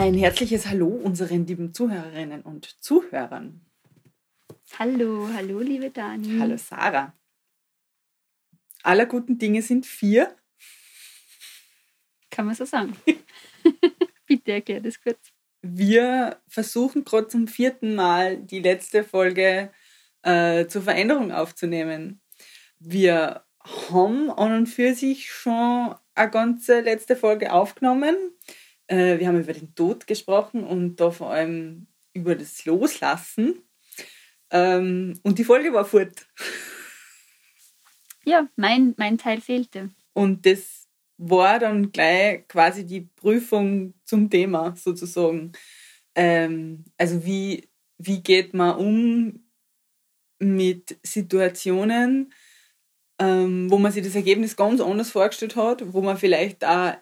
Ein 0.00 0.14
herzliches 0.14 0.66
Hallo 0.66 0.86
unseren 0.86 1.46
lieben 1.46 1.74
Zuhörerinnen 1.74 2.40
und 2.40 2.82
Zuhörern. 2.82 3.60
Hallo, 4.78 5.28
hallo, 5.34 5.58
liebe 5.60 5.90
Dani. 5.90 6.38
Hallo, 6.40 6.56
Sarah. 6.56 7.12
Aller 8.82 9.04
guten 9.04 9.36
Dinge 9.36 9.60
sind 9.60 9.84
vier. 9.84 10.34
Kann 12.30 12.46
man 12.46 12.54
so 12.54 12.64
sagen. 12.64 12.96
Bitte 14.26 14.52
erklär 14.52 14.80
das 14.80 15.02
kurz. 15.02 15.18
Wir 15.60 16.40
versuchen 16.48 17.04
gerade 17.04 17.28
zum 17.28 17.46
vierten 17.46 17.94
Mal 17.94 18.38
die 18.38 18.60
letzte 18.60 19.04
Folge 19.04 19.70
äh, 20.22 20.66
zur 20.66 20.80
Veränderung 20.80 21.30
aufzunehmen. 21.30 22.22
Wir 22.78 23.44
haben 23.58 24.30
an 24.30 24.56
und 24.60 24.66
für 24.66 24.94
sich 24.94 25.30
schon 25.30 25.94
eine 26.14 26.30
ganze 26.30 26.80
letzte 26.80 27.16
Folge 27.16 27.52
aufgenommen. 27.52 28.16
Äh, 28.90 29.20
wir 29.20 29.28
haben 29.28 29.40
über 29.40 29.52
den 29.52 29.72
Tod 29.74 30.06
gesprochen 30.06 30.64
und 30.64 30.96
da 30.96 31.12
vor 31.12 31.30
allem 31.30 31.86
über 32.12 32.34
das 32.34 32.64
Loslassen. 32.64 33.62
Ähm, 34.50 35.18
und 35.22 35.38
die 35.38 35.44
Folge 35.44 35.72
war 35.72 35.84
fort. 35.84 36.26
Ja, 38.24 38.48
mein, 38.56 38.94
mein 38.98 39.16
Teil 39.16 39.40
fehlte. 39.40 39.90
Und 40.12 40.44
das 40.44 40.88
war 41.18 41.60
dann 41.60 41.92
gleich 41.92 42.48
quasi 42.48 42.84
die 42.84 43.02
Prüfung 43.02 43.94
zum 44.04 44.28
Thema 44.28 44.74
sozusagen. 44.76 45.52
Ähm, 46.16 46.84
also 46.98 47.24
wie, 47.24 47.68
wie 47.98 48.22
geht 48.22 48.54
man 48.54 48.76
um 48.76 49.44
mit 50.40 50.98
Situationen, 51.04 52.32
ähm, 53.20 53.70
wo 53.70 53.78
man 53.78 53.92
sich 53.92 54.02
das 54.02 54.16
Ergebnis 54.16 54.56
ganz 54.56 54.80
anders 54.80 55.12
vorgestellt 55.12 55.54
hat, 55.54 55.92
wo 55.92 56.02
man 56.02 56.16
vielleicht 56.16 56.64
auch 56.64 56.94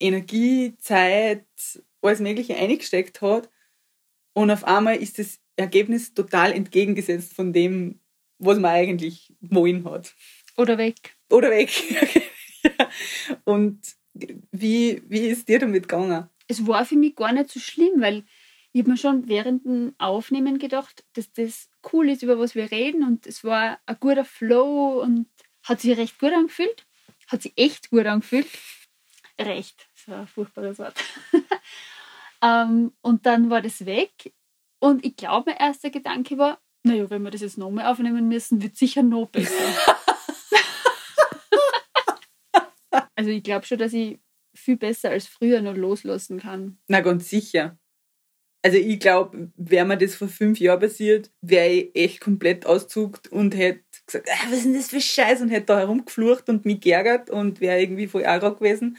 Energie, 0.00 0.76
Zeit, 0.78 1.46
alles 2.02 2.20
Mögliche 2.20 2.56
eingesteckt 2.56 3.20
hat 3.22 3.50
und 4.34 4.50
auf 4.50 4.64
einmal 4.64 4.96
ist 4.96 5.18
das 5.18 5.40
Ergebnis 5.56 6.12
total 6.12 6.52
entgegengesetzt 6.52 7.32
von 7.32 7.52
dem, 7.52 8.00
was 8.38 8.58
man 8.58 8.72
eigentlich 8.72 9.34
wollen 9.40 9.84
hat. 9.84 10.14
Oder 10.56 10.78
weg. 10.78 11.16
Oder 11.30 11.50
weg. 11.50 11.70
Und 13.44 13.80
wie, 14.52 15.02
wie 15.08 15.26
ist 15.26 15.48
dir 15.48 15.58
damit 15.58 15.88
gegangen? 15.88 16.28
Es 16.48 16.66
war 16.66 16.84
für 16.84 16.96
mich 16.96 17.16
gar 17.16 17.32
nicht 17.32 17.50
so 17.50 17.60
schlimm, 17.60 18.00
weil 18.00 18.24
ich 18.72 18.80
habe 18.80 18.90
mir 18.90 18.96
schon 18.96 19.28
während 19.28 19.64
dem 19.64 19.94
Aufnehmen 19.98 20.58
gedacht, 20.58 21.04
dass 21.14 21.32
das 21.32 21.68
cool 21.92 22.10
ist, 22.10 22.22
über 22.22 22.38
was 22.38 22.54
wir 22.54 22.70
reden 22.70 23.02
und 23.04 23.26
es 23.26 23.42
war 23.42 23.78
ein 23.86 23.96
guter 23.98 24.24
Flow 24.24 25.00
und 25.02 25.26
hat 25.62 25.80
sich 25.80 25.96
recht 25.96 26.18
gut 26.18 26.32
angefühlt. 26.32 26.86
Hat 27.26 27.42
sich 27.42 27.52
echt 27.56 27.90
gut 27.90 28.06
angefühlt. 28.06 28.46
Recht, 29.40 29.88
das 29.94 30.08
war 30.08 30.20
ein 30.20 30.26
furchtbares 30.26 30.78
Wort. 30.78 30.94
ähm, 32.42 32.92
und 33.02 33.26
dann 33.26 33.50
war 33.50 33.60
das 33.60 33.84
weg 33.84 34.32
und 34.78 35.04
ich 35.04 35.16
glaube, 35.16 35.50
mein 35.50 35.58
erster 35.58 35.90
Gedanke 35.90 36.38
war, 36.38 36.60
naja, 36.82 37.10
wenn 37.10 37.22
wir 37.22 37.30
das 37.30 37.40
jetzt 37.40 37.58
nochmal 37.58 37.86
aufnehmen 37.86 38.28
müssen, 38.28 38.62
wird 38.62 38.74
es 38.74 38.78
sicher 38.78 39.02
noch 39.02 39.26
besser. 39.26 39.54
also 43.16 43.30
ich 43.30 43.42
glaube 43.42 43.66
schon, 43.66 43.78
dass 43.78 43.92
ich 43.92 44.20
viel 44.54 44.76
besser 44.76 45.10
als 45.10 45.26
früher 45.26 45.60
noch 45.60 45.76
loslassen 45.76 46.40
kann. 46.40 46.78
Na, 46.88 47.00
ganz 47.00 47.28
sicher. 47.28 47.78
Also 48.62 48.78
ich 48.78 48.98
glaube, 48.98 49.52
wäre 49.56 49.86
mir 49.86 49.96
das 49.96 50.14
vor 50.16 50.28
fünf 50.28 50.58
Jahren 50.58 50.80
passiert, 50.80 51.30
wäre 51.40 51.68
ich 51.68 51.94
echt 51.94 52.20
komplett 52.20 52.66
auszuckt 52.66 53.28
und 53.28 53.54
hätte 53.54 53.84
gesagt, 54.06 54.28
ah, 54.28 54.46
was 54.46 54.58
ist 54.58 54.64
denn 54.64 54.74
das 54.74 54.88
für 54.88 55.00
Scheiß 55.00 55.40
und 55.40 55.50
hätte 55.50 55.66
da 55.66 55.78
herumgeflucht 55.78 56.48
und 56.48 56.64
mich 56.64 56.80
geärgert 56.80 57.30
und 57.30 57.60
wäre 57.60 57.80
irgendwie 57.80 58.08
voll 58.08 58.24
arg 58.24 58.58
gewesen. 58.58 58.96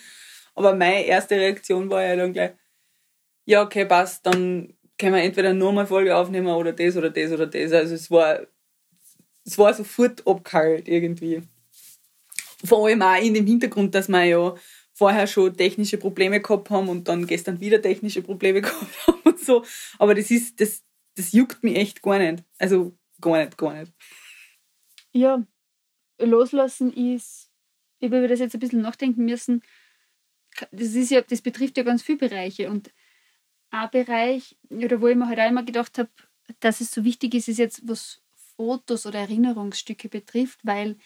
Aber 0.58 0.76
meine 0.76 1.06
erste 1.06 1.36
Reaktion 1.36 1.88
war 1.92 2.02
ja 2.02 2.16
dann 2.16 2.34
gleich, 2.34 2.54
ja, 3.46 3.62
okay, 3.62 3.86
passt, 3.86 4.26
dann 4.26 4.74
können 4.98 5.14
wir 5.14 5.22
entweder 5.22 5.54
nur 5.54 5.72
mal 5.72 5.86
Folge 5.86 6.18
aufnehmen 6.18 6.48
oder 6.48 6.74
das 6.74 6.98
oder 6.98 7.12
das 7.12 7.32
oder 7.32 7.46
das. 7.46 7.72
Also 7.72 7.94
es 7.94 8.10
war, 8.10 8.40
es 9.46 9.56
war 9.60 9.72
sofort 9.76 10.26
abkalt 10.26 10.88
irgendwie. 10.88 11.44
Vor 12.66 12.88
allem 12.88 13.04
auch 13.04 13.22
in 13.22 13.36
dem 13.36 13.46
Hintergrund, 13.46 13.94
dass 13.94 14.08
wir 14.08 14.24
ja 14.24 14.56
vorher 14.94 15.28
schon 15.28 15.56
technische 15.56 16.00
Probleme 16.00 16.42
gehabt 16.42 16.72
haben 16.72 16.90
und 16.90 17.08
dann 17.08 17.28
gestern 17.28 17.60
wieder 17.60 17.80
technische 17.80 18.24
Probleme 18.24 18.62
gehabt 18.64 19.08
haben 19.08 19.22
und 19.26 19.40
so. 19.40 19.64
Aber 20.00 20.16
das 20.16 20.32
ist, 20.32 20.60
das, 20.60 20.84
das 21.16 21.34
juckt 21.34 21.64
mich 21.64 21.78
echt 21.78 22.02
gar 22.02 22.18
nicht. 22.18 22.44
Also 22.58 22.98
gar 23.22 23.38
nicht, 23.46 23.60
gar 23.60 23.76
nicht. 23.76 23.94
Ja, 25.12 25.44
loslassen 26.18 26.92
ist, 26.92 27.52
ich 28.00 28.08
habe 28.08 28.18
über 28.18 28.28
das 28.28 28.40
jetzt 28.40 28.56
ein 28.56 28.60
bisschen 28.60 28.82
nachdenken 28.82 29.24
müssen, 29.26 29.62
das 30.72 30.96
ist 30.96 31.12
ja, 31.12 31.22
das 31.22 31.42
betrifft 31.42 31.78
ja 31.78 31.84
ganz 31.84 32.04
viele 32.04 32.18
Bereiche 32.20 32.70
und 32.70 32.92
ein 33.72 33.90
Bereich, 33.92 34.58
oder 34.70 35.02
wo 35.02 35.08
ich 35.08 35.16
mir 35.16 35.28
halt 35.28 35.40
auch 35.40 35.50
immer 35.50 35.64
gedacht 35.64 35.98
habe, 35.98 36.10
dass 36.60 36.82
es 36.82 36.92
so 36.92 37.04
wichtig 37.04 37.34
ist, 37.36 37.50
ist 37.50 37.60
jetzt, 37.60 37.88
was 37.88 38.22
Fotos 38.56 39.06
oder 39.06 39.20
Erinnerungsstücke 39.20 40.10
betrifft, 40.10 40.60
weil, 40.64 40.98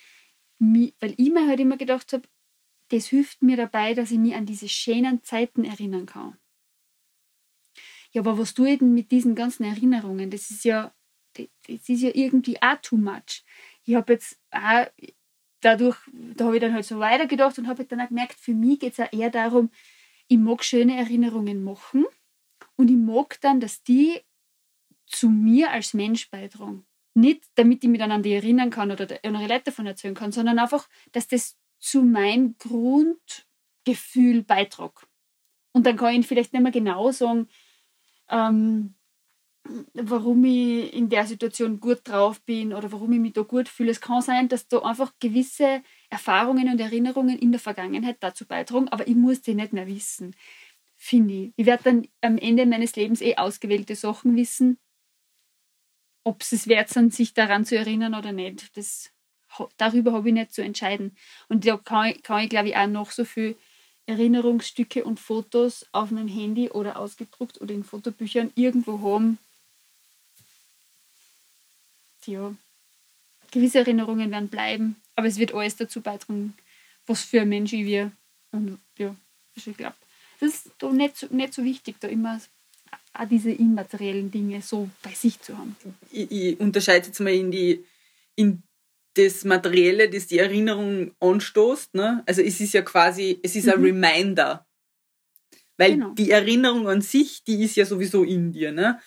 weil 0.60 1.14
ich 1.18 1.32
mir 1.32 1.48
halt 1.48 1.60
immer 1.60 1.78
gedacht 1.78 2.14
habe, 2.14 2.24
das 2.90 3.08
hilft 3.08 3.42
mir 3.42 3.58
dabei, 3.58 3.94
dass 3.94 4.12
ich 4.12 4.20
mich 4.20 4.36
an 4.36 4.46
diese 4.46 4.70
schönen 4.70 5.24
Zeiten 5.24 5.64
erinnern 5.64 6.06
kann. 6.06 6.38
Ja, 8.12 8.22
aber 8.22 8.38
was 8.38 8.54
tue 8.54 8.72
ich 8.72 8.80
denn 8.80 8.94
mit 8.94 9.12
diesen 9.12 9.36
ganzen 9.36 9.64
Erinnerungen? 9.64 10.30
Das 10.30 10.52
ist 10.52 10.66
ja, 10.66 10.94
das 11.34 11.48
ist 11.90 12.02
ja 12.02 12.12
irgendwie 12.14 12.62
auch 12.62 12.78
too 12.82 12.98
much. 12.98 13.46
Ich 13.84 13.96
habe 13.96 14.14
jetzt 14.14 14.38
auch 14.52 14.88
dadurch, 15.62 15.98
da 16.12 16.46
habe 16.46 16.58
ich 16.58 16.62
dann 16.62 16.74
halt 16.74 16.86
so 16.86 17.00
weitergedacht 17.00 17.58
und 17.58 17.68
habe 17.68 17.86
dann 17.86 18.02
auch 18.02 18.08
gemerkt, 18.10 18.40
für 18.40 18.54
mich 18.54 18.80
geht 18.80 18.94
es 18.94 19.00
auch 19.00 19.14
eher 19.14 19.30
darum, 19.30 19.70
ich 20.28 20.38
mag 20.38 20.64
schöne 20.64 20.98
Erinnerungen 20.98 21.64
machen 21.64 22.06
und 22.76 22.90
ich 22.90 22.98
mag 22.98 23.40
dann, 23.42 23.60
dass 23.60 23.84
die 23.84 24.20
zu 25.06 25.30
mir 25.30 25.72
als 25.72 25.94
Mensch 25.94 26.30
beitragen. 26.30 26.86
Nicht, 27.14 27.44
damit 27.56 27.84
ich 27.84 27.90
mich 27.90 28.00
dann 28.00 28.12
an 28.12 28.24
die 28.24 28.34
erinnern 28.34 28.70
kann 28.70 28.92
oder 28.92 29.08
andere 29.24 29.48
Leute 29.48 29.66
davon 29.66 29.86
erzählen 29.86 30.16
kann, 30.16 30.32
sondern 30.32 30.60
einfach, 30.60 30.88
dass 31.12 31.28
das 31.28 31.58
zu 31.80 32.04
meinem 32.04 32.56
Grundgefühl 32.58 34.44
beitragt. 34.44 35.08
Und 35.74 35.86
dann 35.86 35.98
kann 35.98 36.16
ich 36.16 36.28
vielleicht 36.28 36.54
nicht 36.54 36.62
mehr 36.62 36.72
genau 36.72 37.12
sagen, 37.12 37.50
ähm, 38.30 38.96
warum 39.94 40.44
ich 40.46 40.94
in 40.94 41.10
der 41.10 41.26
Situation 41.26 41.80
gut 41.80 42.02
drauf 42.04 42.42
bin 42.42 42.74
oder 42.74 42.92
warum 42.92 43.12
ich 43.14 43.20
mich 43.20 43.34
da 43.34 43.42
gut 43.42 43.70
fühle. 43.70 43.92
Es 43.92 44.02
kann 44.02 44.22
sein, 44.22 44.48
dass 44.48 44.68
da 44.68 44.80
einfach 44.80 45.14
gewisse 45.20 45.82
Erfahrungen 46.10 46.70
und 46.70 46.80
Erinnerungen 46.80 47.38
in 47.40 47.52
der 47.52 47.60
Vergangenheit 47.60 48.18
dazu 48.20 48.46
beitragen, 48.46 48.90
aber 48.90 49.08
ich 49.08 49.16
muss 49.16 49.42
die 49.42 49.56
nicht 49.56 49.74
mehr 49.74 49.88
wissen 49.88 50.36
finde 51.02 51.34
ich. 51.34 51.54
Ich 51.56 51.66
werde 51.66 51.84
dann 51.84 52.08
am 52.22 52.38
Ende 52.38 52.68
meines 52.68 52.96
Lebens 52.96 53.22
eh 53.22 53.36
ausgewählte 53.36 53.96
Sachen 53.96 54.36
wissen, 54.36 54.78
ob 56.24 56.42
es 56.42 56.68
wert 56.68 56.90
sind, 56.90 57.14
sich 57.14 57.34
daran 57.34 57.66
zu 57.66 57.76
erinnern 57.76 58.14
oder 58.14 58.32
nicht. 58.32 58.78
Das, 58.78 59.12
darüber 59.78 60.14
habe 60.14 60.30
ich 60.30 60.36
nicht 60.36 60.54
zu 60.54 60.64
entscheiden. 60.64 61.18
Und 61.50 61.66
da 61.66 61.78
kann, 61.78 62.14
kann 62.22 62.44
ich, 62.44 62.50
glaube 62.50 62.70
ich, 62.70 62.78
auch 62.78 62.88
noch 62.88 63.10
so 63.10 63.26
viel 63.26 63.58
Erinnerungsstücke 64.06 65.04
und 65.04 65.20
Fotos 65.20 65.88
auf 65.92 66.12
meinem 66.12 66.28
Handy 66.28 66.70
oder 66.70 67.00
ausgedruckt 67.00 67.60
oder 67.62 67.74
in 67.74 67.84
Fotobüchern 67.84 68.52
irgendwo 68.54 69.02
haben. 69.02 69.40
Ja, 72.26 72.54
gewisse 73.52 73.80
Erinnerungen 73.80 74.32
werden 74.32 74.50
bleiben, 74.50 74.96
aber 75.16 75.28
es 75.28 75.38
wird 75.38 75.54
alles 75.54 75.76
dazu 75.76 76.02
beitragen, 76.02 76.54
was 77.06 77.24
für 77.24 77.42
ein 77.42 77.50
Mensch 77.50 77.74
ich 77.74 77.86
wir. 77.86 78.12
Und 78.52 78.80
ja, 78.98 79.16
also 79.56 79.72
ich 79.72 79.78
glaube, 79.78 79.96
das 80.40 80.54
ist 80.54 80.72
doch 80.78 80.92
nicht 80.92 81.18
so, 81.18 81.28
nicht 81.30 81.54
so 81.54 81.64
wichtig, 81.64 81.96
da 82.00 82.08
immer 82.08 82.40
auch 83.14 83.26
diese 83.26 83.52
immateriellen 83.52 84.32
Dinge 84.32 84.62
so 84.62 84.90
bei 85.04 85.14
sich 85.14 85.40
zu 85.42 85.58
haben. 85.58 85.76
Ich, 86.12 86.32
ich 86.32 86.60
unterscheide 86.60 87.08
jetzt 87.08 87.20
mal 87.20 87.34
in 87.34 87.52
die 87.52 87.84
in 88.36 88.64
das 89.16 89.44
Materielle, 89.44 90.10
das 90.10 90.28
die 90.28 90.40
Erinnerung 90.40 91.12
anstoßt. 91.20 91.96
Ne? 91.96 92.24
Also 92.26 92.42
es 92.42 92.62
ist 92.62 92.74
ja 92.74 92.82
quasi, 92.82 93.40
es 93.44 93.56
ist 93.56 93.66
mhm. 93.66 93.72
ein 93.72 93.84
Reminder. 93.84 94.66
Weil 95.78 95.94
genau. 95.94 96.14
die 96.14 96.32
Erinnerung 96.32 96.88
an 96.88 97.02
sich, 97.02 97.44
die 97.44 97.64
ist 97.64 97.76
ja 97.76 97.86
sowieso 97.86 98.24
in 98.24 98.54
dir. 98.54 98.72
Ne? 98.72 99.00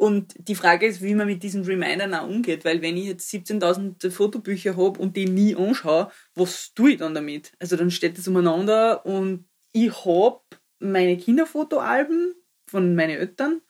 Und 0.00 0.34
die 0.48 0.54
Frage 0.54 0.86
ist, 0.86 1.02
wie 1.02 1.14
man 1.14 1.26
mit 1.26 1.42
diesen 1.42 1.62
Remindern 1.62 2.14
auch 2.14 2.26
umgeht. 2.26 2.64
Weil 2.64 2.80
wenn 2.80 2.96
ich 2.96 3.04
jetzt 3.04 3.30
17.000 3.30 4.10
Fotobücher 4.10 4.78
habe 4.78 4.98
und 4.98 5.14
die 5.14 5.26
nie 5.26 5.54
anschaue, 5.54 6.10
was 6.34 6.72
tue 6.72 6.92
ich 6.92 6.96
dann 6.96 7.14
damit? 7.14 7.52
Also 7.58 7.76
dann 7.76 7.90
steht 7.90 8.16
das 8.16 8.26
umeinander 8.26 9.04
und 9.04 9.44
ich 9.72 9.92
habe 10.06 10.40
meine 10.78 11.18
Kinderfotoalben 11.18 12.34
von 12.66 12.94
meinen 12.94 13.18
Eltern. 13.18 13.60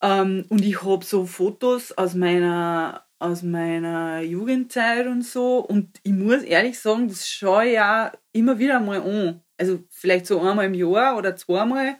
Ähm, 0.00 0.46
und 0.50 0.64
ich 0.64 0.84
habe 0.84 1.04
so 1.04 1.26
Fotos 1.26 1.90
aus 1.90 2.14
meiner, 2.14 3.04
aus 3.18 3.42
meiner 3.42 4.20
Jugendzeit 4.20 5.08
und 5.08 5.22
so. 5.22 5.58
Und 5.58 5.98
ich 6.04 6.12
muss 6.12 6.44
ehrlich 6.44 6.78
sagen, 6.78 7.08
das 7.08 7.28
schaue 7.28 7.66
ich 7.66 7.72
ja 7.72 8.12
immer 8.30 8.60
wieder 8.60 8.78
mal 8.78 9.02
an. 9.02 9.42
Also 9.56 9.82
vielleicht 9.90 10.26
so 10.26 10.40
einmal 10.40 10.66
im 10.66 10.74
Jahr 10.74 11.18
oder 11.18 11.34
zweimal. 11.34 11.96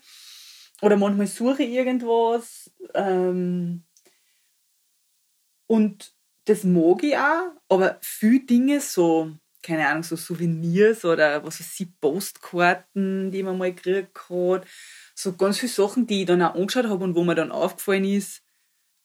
Oder 0.83 0.97
manchmal 0.97 1.27
suche 1.27 1.63
ich 1.63 1.71
irgendwas. 1.71 2.71
Ähm, 2.95 3.85
und 5.67 6.15
das 6.47 6.65
mag 6.65 7.03
ich 7.03 7.17
auch, 7.17 7.53
aber 7.69 7.99
viele 8.03 8.41
Dinge 8.41 8.81
so 8.81 9.33
keine 9.65 9.89
Ahnung, 9.89 10.03
so 10.03 10.15
Souvenirs 10.15 11.05
oder 11.05 11.43
was 11.43 11.59
weiß 11.59 11.81
ich, 11.81 12.01
Postkarten, 12.01 13.31
die 13.31 13.43
man 13.43 13.59
mal 13.59 13.73
gekriegt 13.73 14.29
hat. 14.29 14.67
so 15.15 15.33
ganz 15.33 15.59
viele 15.59 15.73
Sachen, 15.73 16.07
die 16.07 16.21
ich 16.21 16.27
dann 16.27 16.43
auch 16.43 16.55
angeschaut 16.55 16.87
habe 16.87 17.03
und 17.03 17.15
wo 17.15 17.25
mir 17.25 17.35
dann 17.35 17.51
aufgefallen 17.51 18.05
ist, 18.05 18.43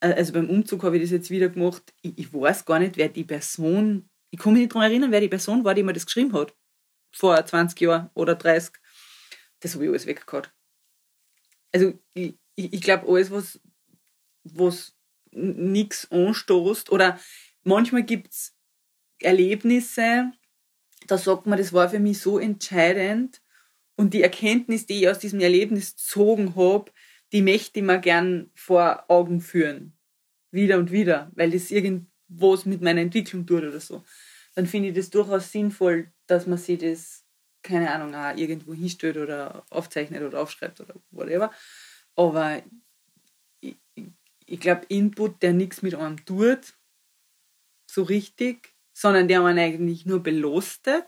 äh, 0.01 0.13
also 0.13 0.33
beim 0.33 0.49
Umzug 0.49 0.83
habe 0.83 0.97
ich 0.97 1.03
das 1.03 1.11
jetzt 1.11 1.29
wieder 1.29 1.49
gemacht, 1.49 1.93
ich, 2.01 2.17
ich 2.17 2.33
weiß 2.33 2.65
gar 2.65 2.79
nicht, 2.79 2.97
wer 2.97 3.09
die 3.09 3.23
Person, 3.23 4.09
ich 4.31 4.39
kann 4.39 4.53
mich 4.53 4.63
nicht 4.63 4.75
daran 4.75 4.91
erinnern, 4.91 5.11
wer 5.11 5.21
die 5.21 5.29
Person 5.29 5.63
war, 5.63 5.73
die 5.73 5.83
mir 5.83 5.93
das 5.93 6.05
geschrieben 6.05 6.33
hat. 6.33 6.53
Vor 7.11 7.43
20 7.43 7.79
Jahren 7.81 8.09
oder 8.13 8.35
30. 8.35 8.75
Das 9.61 9.73
habe 9.73 9.85
ich 9.85 9.89
alles 9.89 10.05
weggehauen. 10.05 10.47
Also 11.71 11.93
ich, 12.13 12.35
ich, 12.55 12.81
glaube, 12.81 13.07
alles, 13.07 13.31
was, 13.31 13.59
was 14.43 14.95
nichts 15.31 16.09
anstoßt 16.11 16.91
oder 16.91 17.19
manchmal 17.63 18.03
gibt 18.03 18.33
es 18.33 18.55
Erlebnisse, 19.19 20.31
da 21.07 21.17
sagt 21.17 21.45
man, 21.45 21.57
das 21.57 21.73
war 21.73 21.89
für 21.89 21.99
mich 21.99 22.19
so 22.19 22.39
entscheidend 22.39 23.41
und 23.95 24.13
die 24.13 24.23
Erkenntnis, 24.23 24.85
die 24.85 25.01
ich 25.01 25.09
aus 25.09 25.19
diesem 25.19 25.39
Erlebnis 25.39 25.95
gezogen 25.95 26.55
habe, 26.55 26.91
die 27.31 27.41
möchte 27.41 27.79
ich 27.79 27.85
mir 27.85 27.99
gern 27.99 28.49
vor 28.55 29.05
Augen 29.09 29.41
führen. 29.41 29.93
Wieder 30.51 30.79
und 30.79 30.91
wieder, 30.91 31.31
weil 31.35 31.51
das 31.51 31.69
irgendwas 31.69 32.65
mit 32.65 32.81
meiner 32.81 33.01
Entwicklung 33.01 33.45
tut 33.45 33.63
oder 33.63 33.79
so. 33.79 34.03
Dann 34.55 34.65
finde 34.65 34.89
ich 34.89 34.95
das 34.95 35.09
durchaus 35.09 35.51
sinnvoll, 35.51 36.11
dass 36.27 36.47
man 36.47 36.57
sich 36.57 36.79
das, 36.79 37.25
keine 37.61 37.91
Ahnung, 37.91 38.15
auch 38.15 38.35
irgendwo 38.35 38.73
hinstellt 38.73 39.17
oder 39.17 39.65
aufzeichnet 39.69 40.23
oder 40.23 40.41
aufschreibt 40.41 40.79
oder 40.81 40.95
whatever. 41.11 41.51
Aber 42.15 42.61
ich, 43.59 43.77
ich, 44.45 44.59
glaube, 44.59 44.85
Input, 44.87 45.41
der 45.41 45.53
nichts 45.53 45.81
mit 45.81 45.95
einem 45.95 46.23
tut, 46.25 46.73
so 47.89 48.03
richtig, 48.03 48.75
sondern 48.93 49.27
der 49.27 49.41
man 49.41 49.57
eigentlich 49.57 50.05
nur 50.05 50.21
belastet, 50.21 51.07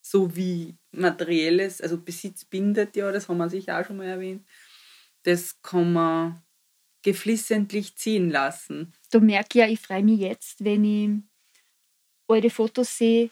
so 0.00 0.36
wie 0.36 0.76
materielles, 0.92 1.80
also 1.80 1.98
Besitz 1.98 2.44
bindet 2.44 2.96
ja, 2.96 3.10
das 3.10 3.28
haben 3.28 3.38
wir 3.38 3.48
sicher 3.48 3.80
auch 3.80 3.86
schon 3.86 3.96
mal 3.96 4.06
erwähnt, 4.06 4.46
das 5.22 5.60
kann 5.62 5.92
man 5.92 6.42
geflissentlich 7.02 7.96
ziehen 7.96 8.30
lassen. 8.30 8.92
Da 9.10 9.20
merke 9.20 9.48
ich 9.50 9.54
ja, 9.54 9.68
ich 9.68 9.80
freue 9.80 10.02
mich 10.02 10.20
jetzt, 10.20 10.64
wenn 10.64 10.84
ich 10.84 11.22
alte 12.28 12.50
Fotos 12.50 12.96
sehe, 12.98 13.30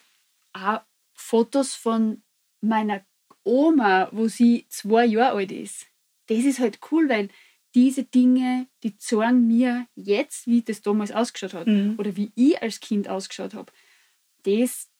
auch 0.52 0.80
Fotos 1.22 1.74
von 1.74 2.22
meiner 2.60 3.04
Oma, 3.44 4.08
wo 4.12 4.28
sie 4.28 4.66
zwei 4.68 5.06
Jahre 5.06 5.36
alt 5.36 5.52
ist. 5.52 5.86
Das 6.26 6.44
ist 6.44 6.58
halt 6.58 6.80
cool, 6.90 7.08
weil 7.08 7.28
diese 7.74 8.04
Dinge, 8.04 8.66
die 8.82 8.96
zeigen 8.98 9.46
mir 9.46 9.86
jetzt, 9.94 10.46
wie 10.46 10.62
das 10.62 10.82
damals 10.82 11.10
ausgeschaut 11.10 11.54
hat 11.54 11.66
mhm. 11.66 11.94
oder 11.98 12.16
wie 12.16 12.32
ich 12.34 12.60
als 12.60 12.80
Kind 12.80 13.08
ausgeschaut 13.08 13.54
habe. 13.54 13.72
Das, 14.42 14.90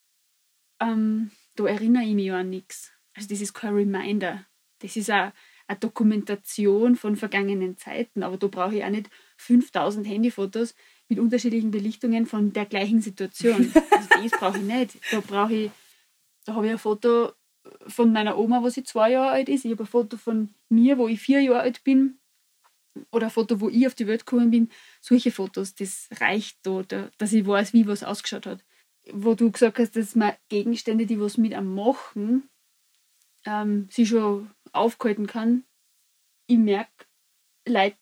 ähm, 0.81 1.31
da 1.57 1.67
erinnere 1.67 2.05
ich 2.05 2.15
mich 2.15 2.33
an 2.33 2.51
nichts. 2.51 2.93
Also 3.15 3.29
das 3.29 3.41
ist 3.41 3.53
kein 3.53 3.75
Reminder. 3.75 4.47
Das 4.79 4.97
ist 4.97 5.11
auch 5.11 5.33
eine 5.67 5.79
Dokumentation 5.79 6.97
von 6.97 7.17
vergangenen 7.17 7.77
Zeiten. 7.77 8.23
Aber 8.23 8.37
da 8.37 8.47
brauche 8.47 8.77
ich 8.77 8.85
auch 8.85 8.91
nicht 8.91 9.11
5000 9.37 10.07
Handyfotos 10.07 10.75
mit 11.09 11.19
unterschiedlichen 11.19 11.71
Belichtungen 11.71 12.27
von 12.27 12.53
der 12.53 12.67
gleichen 12.67 13.03
Situation. 13.03 13.73
Also 13.91 14.09
das 14.23 14.33
brauche 14.33 14.59
ich 14.59 14.65
nicht. 14.65 14.97
Da 15.13 15.21
brauche 15.21 15.55
ich, 15.55 15.71
da 16.45 16.55
habe 16.55 16.67
ich 16.67 16.73
ein 16.73 16.79
Foto 16.79 17.33
von 17.87 18.13
meiner 18.13 18.39
Oma, 18.39 18.63
wo 18.63 18.69
sie 18.69 18.83
zwei 18.83 19.13
Jahre 19.13 19.31
alt 19.31 19.49
ist. 19.49 19.65
Ich 19.65 19.71
habe 19.71 19.85
ein 19.85 19.87
Foto 19.87 20.17
von 20.17 20.55
mir, 20.69 20.99
wo 20.99 21.09
ich 21.09 21.21
vier 21.21 21.41
Jahre 21.41 21.61
alt 21.61 21.85
bin. 21.85 22.19
Oder 23.11 23.27
ein 23.27 23.31
Foto, 23.31 23.61
wo 23.61 23.69
ich 23.69 23.87
auf 23.87 23.95
die 23.95 24.07
Welt 24.07 24.27
gekommen 24.27 24.51
bin. 24.51 24.71
Solche 25.01 25.31
Fotos, 25.31 25.75
das 25.75 26.09
reicht 26.21 26.59
da, 26.63 26.83
dass 27.19 27.33
ich 27.33 27.47
weiß, 27.47 27.73
wie 27.73 27.87
was 27.87 28.03
ausgeschaut 28.03 28.47
hat. 28.47 28.65
Wo 29.13 29.35
du 29.35 29.51
gesagt 29.51 29.79
hast, 29.79 29.97
dass 29.97 30.15
man 30.15 30.35
Gegenstände, 30.49 31.07
die 31.07 31.21
was 31.21 31.39
mit 31.39 31.55
am 31.55 31.75
Machen, 31.75 32.49
ähm, 33.47 33.89
sie 33.91 34.07
schon 34.07 34.51
aufgehalten 34.73 35.27
kann. 35.27 35.65
Ich 36.47 36.59
merke, 36.59 37.07
Leute, 37.67 37.97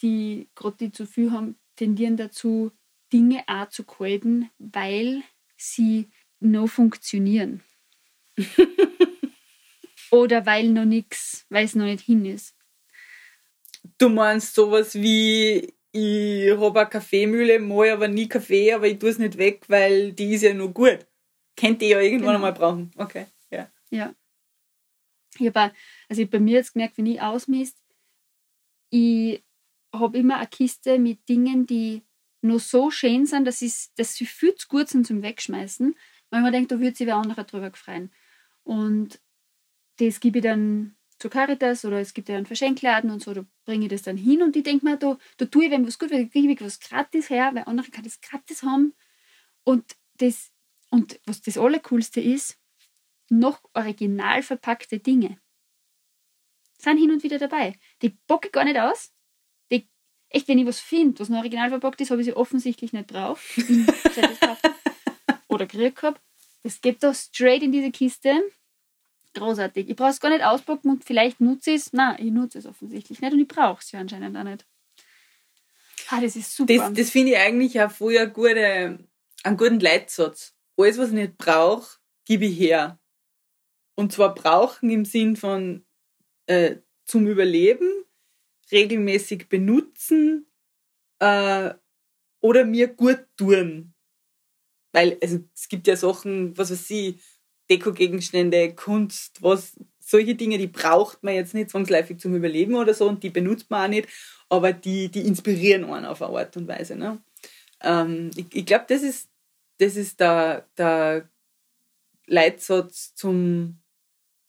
die 0.00 0.48
gerade 0.54 0.76
die 0.78 0.92
zu 0.92 1.06
viel 1.06 1.30
haben, 1.30 1.56
tendieren 1.76 2.16
dazu, 2.16 2.72
Dinge 3.12 3.44
auch 3.46 3.68
zu 3.68 3.84
halten, 3.98 4.50
weil 4.58 5.22
sie 5.56 6.10
noch 6.44 6.68
funktionieren. 6.68 7.62
Oder 10.10 10.44
weil 10.44 10.68
noch 10.68 10.84
nichts, 10.84 11.46
weil 11.48 11.64
es 11.64 11.74
noch 11.74 11.86
nicht 11.86 12.04
hin 12.04 12.24
ist. 12.24 12.54
Du 13.98 14.08
meinst 14.08 14.54
sowas 14.54 14.94
wie, 14.94 15.74
ich 15.92 16.50
habe 16.50 16.80
eine 16.80 16.88
Kaffeemühle, 16.88 17.58
mache 17.58 17.92
aber 17.92 18.08
nie 18.08 18.28
Kaffee, 18.28 18.72
aber 18.72 18.86
ich 18.86 18.98
tue 18.98 19.10
es 19.10 19.18
nicht 19.18 19.38
weg, 19.38 19.64
weil 19.68 20.12
die 20.12 20.34
ist 20.34 20.42
ja 20.42 20.54
nur 20.54 20.72
gut. 20.72 21.06
Kennt 21.56 21.82
ihr 21.82 21.88
ja 21.88 22.00
irgendwann 22.00 22.34
genau. 22.34 22.34
einmal 22.34 22.52
brauchen. 22.52 22.90
Okay, 22.96 23.26
ja. 23.50 23.70
Ja. 23.90 24.14
Ich 25.38 25.46
habe 25.46 25.72
also 26.08 26.22
ich 26.22 26.30
bei 26.30 26.40
mir 26.40 26.54
jetzt 26.54 26.74
gemerkt, 26.74 26.98
wenn 26.98 27.06
ich 27.06 27.20
ausmisst, 27.20 27.78
ich 28.90 29.42
habe 29.94 30.18
immer 30.18 30.36
eine 30.36 30.46
Kiste 30.46 30.98
mit 30.98 31.28
Dingen, 31.28 31.66
die 31.66 32.02
noch 32.42 32.60
so 32.60 32.90
schön 32.90 33.24
sind, 33.24 33.46
dass, 33.46 33.92
dass 33.96 34.14
sie 34.14 34.26
viel 34.26 34.54
zu 34.54 34.68
gut 34.68 34.88
sind 34.88 35.06
zum 35.06 35.22
Wegschmeißen, 35.22 35.94
weil 36.32 36.40
man 36.40 36.50
denkt, 36.50 36.72
da 36.72 36.80
würde 36.80 36.96
sich 36.96 37.06
wer 37.06 37.16
anderer 37.16 37.44
drüber 37.44 37.70
gefreien. 37.70 38.10
Und 38.64 39.20
das 39.98 40.18
gebe 40.18 40.38
ich 40.38 40.44
dann 40.44 40.96
zur 41.18 41.30
Caritas 41.30 41.84
oder 41.84 42.00
es 42.00 42.14
gibt 42.14 42.30
ja 42.30 42.36
einen 42.36 42.46
Verschenkladen 42.46 43.10
und 43.10 43.22
so, 43.22 43.34
da 43.34 43.44
bringe 43.66 43.84
ich 43.84 43.90
das 43.90 44.02
dann 44.02 44.16
hin 44.16 44.42
und 44.42 44.56
ich 44.56 44.62
denke 44.62 44.84
mir, 44.86 44.96
da, 44.96 45.18
da 45.36 45.44
tue 45.44 45.66
ich, 45.66 45.70
wenn 45.70 45.86
was 45.86 45.98
gut 45.98 46.10
wird, 46.10 46.32
gebe 46.32 46.54
ich 46.54 46.60
was 46.62 46.80
gratis 46.80 47.28
her, 47.28 47.50
weil 47.52 47.64
andere 47.64 47.90
kann 47.90 48.02
das 48.02 48.20
gratis 48.22 48.62
haben. 48.62 48.94
Und 49.62 49.84
das, 50.18 50.50
und 50.88 51.20
was 51.26 51.42
das 51.42 51.58
Allercoolste 51.58 52.20
ist, 52.20 52.58
noch 53.28 53.60
original 53.74 54.42
verpackte 54.42 54.98
Dinge 55.00 55.38
sind 56.78 56.98
hin 56.98 57.12
und 57.12 57.22
wieder 57.22 57.38
dabei. 57.38 57.78
Die 58.00 58.08
bocke 58.26 58.48
ich 58.48 58.52
gar 58.52 58.64
nicht 58.64 58.78
aus. 58.78 59.12
Die, 59.70 59.86
echt, 60.30 60.48
wenn 60.48 60.58
ich 60.58 60.66
was 60.66 60.80
finde, 60.80 61.20
was 61.20 61.28
noch 61.28 61.38
original 61.38 61.68
verpackt 61.68 62.00
ist, 62.00 62.10
habe 62.10 62.22
ich 62.22 62.26
sie 62.26 62.36
offensichtlich 62.36 62.92
nicht 62.92 63.12
drauf. 63.12 63.54
oder 65.52 65.66
habe. 66.02 66.18
Das 66.62 66.80
geht 66.80 67.02
da 67.02 67.12
straight 67.12 67.62
in 67.62 67.72
diese 67.72 67.90
Kiste. 67.90 68.42
Großartig. 69.34 69.88
Ich 69.88 69.96
brauche 69.96 70.10
es 70.10 70.20
gar 70.20 70.30
nicht 70.30 70.44
auspacken 70.44 70.90
und 70.90 71.04
vielleicht 71.04 71.40
nutze 71.40 71.70
ich 71.70 71.82
es. 71.82 71.92
Nein, 71.92 72.16
ich 72.18 72.32
nutze 72.32 72.58
es 72.58 72.66
offensichtlich 72.66 73.20
nicht 73.20 73.32
und 73.32 73.40
ich 73.40 73.48
brauche 73.48 73.80
es 73.80 73.90
ja 73.90 74.00
anscheinend 74.00 74.36
auch 74.36 74.44
nicht. 74.44 74.66
Ah, 76.08 76.20
das 76.20 76.36
ist 76.36 76.54
super. 76.54 76.74
Das, 76.74 76.92
das 76.92 77.10
finde 77.10 77.32
ich 77.32 77.38
eigentlich 77.38 77.80
auch 77.80 77.90
vorher 77.90 78.26
gute, 78.26 78.98
einen 79.42 79.56
guten 79.56 79.80
Leitsatz. 79.80 80.54
Alles, 80.76 80.98
was 80.98 81.08
ich 81.08 81.14
nicht 81.14 81.38
brauche, 81.38 81.98
gebe 82.26 82.44
ich 82.44 82.58
her. 82.58 82.98
Und 83.94 84.12
zwar 84.12 84.34
brauchen 84.34 84.90
im 84.90 85.04
Sinn 85.04 85.36
von 85.36 85.86
äh, 86.46 86.76
zum 87.04 87.26
Überleben, 87.26 88.04
regelmäßig 88.70 89.48
benutzen 89.48 90.46
äh, 91.18 91.74
oder 92.40 92.64
mir 92.64 92.88
gut 92.88 93.26
tun. 93.36 93.91
Weil 94.92 95.18
also, 95.22 95.40
es 95.54 95.68
gibt 95.68 95.86
ja 95.86 95.96
Sachen, 95.96 96.56
was 96.56 96.70
weiß 96.70 96.90
ich, 96.90 97.16
Dekogegenstände, 97.70 98.74
Kunst, 98.74 99.42
was, 99.42 99.74
solche 99.98 100.34
Dinge, 100.34 100.58
die 100.58 100.66
braucht 100.66 101.22
man 101.22 101.34
jetzt 101.34 101.54
nicht 101.54 101.70
zwangsläufig 101.70 102.18
zum 102.18 102.34
Überleben 102.34 102.74
oder 102.74 102.92
so 102.92 103.08
und 103.08 103.22
die 103.22 103.30
benutzt 103.30 103.70
man 103.70 103.84
auch 103.84 103.88
nicht, 103.88 104.08
aber 104.48 104.72
die, 104.72 105.08
die 105.08 105.26
inspirieren 105.26 105.84
einen 105.84 106.06
auf 106.06 106.20
eine 106.22 106.38
Art 106.38 106.56
und 106.56 106.68
Weise. 106.68 106.96
Ne? 106.96 107.22
Ähm, 107.80 108.30
ich 108.36 108.46
ich 108.52 108.66
glaube, 108.66 108.84
das 108.88 109.02
ist, 109.02 109.30
das 109.78 109.96
ist 109.96 110.20
der, 110.20 110.68
der 110.76 111.28
Leitsatz 112.26 113.14
zum 113.14 113.78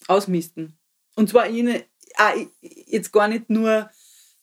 Ausmisten. 0.07 0.77
Und 1.15 1.29
zwar 1.29 1.47
in, 1.47 1.81
jetzt 2.62 3.13
gar 3.13 3.27
nicht 3.27 3.50
nur 3.50 3.89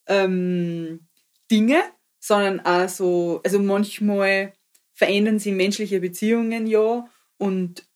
ähm, 0.06 1.06
Dinge, 1.50 1.82
sondern 2.18 2.60
auch 2.60 2.88
so, 2.88 3.40
also 3.44 3.58
manchmal 3.58 4.52
verändern 5.00 5.38
sich 5.38 5.54
menschliche 5.54 5.98
Beziehungen 5.98 6.66
ja 6.66 7.08
und 7.38 7.88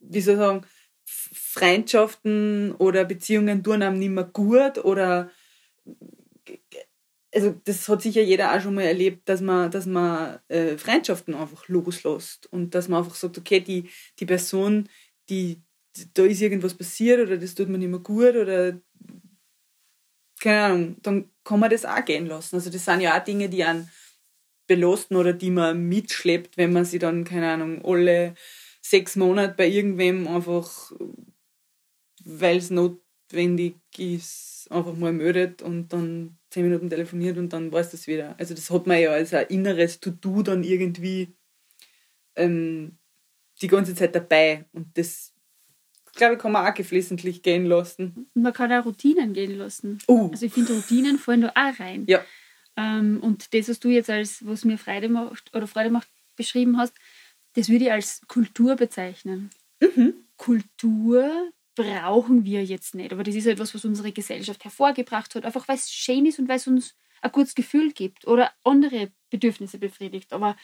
wie 0.00 0.22
soll 0.22 0.34
ich 0.34 0.40
sagen, 0.40 0.66
Freundschaften 1.04 2.72
oder 2.78 3.04
Beziehungen 3.04 3.62
tun 3.62 3.82
einem 3.82 3.98
nicht 3.98 4.08
mehr 4.08 4.24
gut 4.24 4.78
oder 4.82 5.30
also 7.34 7.54
das 7.64 7.86
hat 7.86 8.00
sicher 8.00 8.22
jeder 8.22 8.54
auch 8.54 8.62
schon 8.62 8.74
mal 8.74 8.84
erlebt, 8.84 9.28
dass 9.28 9.42
man, 9.42 9.70
dass 9.70 9.84
man 9.84 10.38
äh, 10.48 10.78
Freundschaften 10.78 11.34
einfach 11.34 11.68
loslässt 11.68 12.50
und 12.50 12.74
dass 12.74 12.88
man 12.88 13.02
einfach 13.02 13.14
sagt, 13.14 13.36
okay, 13.36 13.60
die, 13.60 13.90
die 14.18 14.26
Person, 14.26 14.88
die, 15.28 15.60
da 16.14 16.24
ist 16.24 16.40
irgendwas 16.40 16.72
passiert 16.72 17.20
oder 17.20 17.36
das 17.36 17.54
tut 17.54 17.68
mir 17.68 17.76
nicht 17.76 17.90
mehr 17.90 18.00
gut 18.00 18.36
oder 18.36 18.80
keine 20.40 20.64
Ahnung, 20.64 20.96
dann 21.02 21.30
kann 21.44 21.60
man 21.60 21.70
das 21.70 21.84
auch 21.84 22.04
gehen 22.06 22.26
lassen. 22.26 22.56
Also 22.56 22.70
das 22.70 22.86
sind 22.86 23.02
ja 23.02 23.18
auch 23.18 23.24
Dinge, 23.24 23.50
die 23.50 23.64
einen 23.64 23.90
belasten 24.66 25.16
oder 25.16 25.32
die 25.32 25.50
man 25.50 25.88
mitschleppt, 25.88 26.56
wenn 26.56 26.72
man 26.72 26.84
sie 26.84 26.98
dann, 26.98 27.24
keine 27.24 27.50
Ahnung, 27.50 27.84
alle 27.84 28.34
sechs 28.80 29.16
Monate 29.16 29.54
bei 29.56 29.68
irgendwem 29.68 30.26
einfach, 30.26 30.92
weil 32.24 32.58
es 32.58 32.70
notwendig 32.70 33.76
ist, 33.96 34.66
einfach 34.70 34.94
mal 34.94 35.12
meldet 35.12 35.62
und 35.62 35.92
dann 35.92 36.38
zehn 36.50 36.64
Minuten 36.64 36.90
telefoniert 36.90 37.38
und 37.38 37.52
dann 37.52 37.72
weiß 37.72 37.90
das 37.90 38.06
wieder. 38.06 38.34
Also 38.38 38.54
das 38.54 38.70
hat 38.70 38.86
man 38.86 39.00
ja 39.00 39.12
als 39.12 39.32
ein 39.34 39.46
inneres 39.46 40.00
To-Do 40.00 40.42
dann 40.42 40.64
irgendwie 40.64 41.34
ähm, 42.36 42.98
die 43.60 43.68
ganze 43.68 43.94
Zeit 43.94 44.14
dabei 44.14 44.64
und 44.72 44.96
das 44.96 45.32
glaube 46.14 46.34
ich, 46.34 46.40
kann 46.40 46.52
man 46.52 46.66
auch 46.66 46.74
geflissentlich 46.74 47.42
gehen 47.42 47.66
lassen. 47.66 48.30
Man 48.34 48.52
kann 48.52 48.72
auch 48.72 48.84
Routinen 48.84 49.32
gehen 49.32 49.56
lassen. 49.56 49.98
Uh. 50.08 50.30
Also 50.30 50.46
ich 50.46 50.52
finde, 50.52 50.74
Routinen 50.74 51.18
fallen 51.18 51.42
da 51.42 51.48
auch 51.50 51.80
rein. 51.80 52.04
Ja. 52.06 52.22
Ähm, 52.76 53.20
und 53.20 53.52
das, 53.54 53.68
was 53.68 53.80
du 53.80 53.88
jetzt 53.88 54.10
als, 54.10 54.44
was 54.46 54.64
mir 54.64 54.78
Freude 54.78 55.08
macht 55.08 55.54
oder 55.54 55.66
Freude 55.66 55.90
macht, 55.90 56.08
beschrieben 56.36 56.78
hast, 56.78 56.94
das 57.54 57.68
würde 57.68 57.84
ich 57.84 57.92
als 57.92 58.20
Kultur 58.28 58.76
bezeichnen. 58.76 59.50
Mhm. 59.80 60.14
Kultur 60.36 61.52
brauchen 61.74 62.44
wir 62.44 62.64
jetzt 62.64 62.94
nicht, 62.94 63.12
aber 63.12 63.22
das 63.22 63.34
ist 63.34 63.46
etwas, 63.46 63.74
was 63.74 63.84
unsere 63.84 64.12
Gesellschaft 64.12 64.64
hervorgebracht 64.64 65.34
hat, 65.34 65.44
einfach 65.44 65.68
weil 65.68 65.76
es 65.76 65.90
schön 65.90 66.26
ist 66.26 66.38
und 66.38 66.48
weil 66.48 66.56
es 66.56 66.66
uns 66.66 66.96
ein 67.22 67.32
gutes 67.32 67.54
Gefühl 67.54 67.92
gibt 67.92 68.26
oder 68.26 68.52
andere 68.64 69.10
Bedürfnisse 69.30 69.78
befriedigt. 69.78 70.32
Aber 70.32 70.56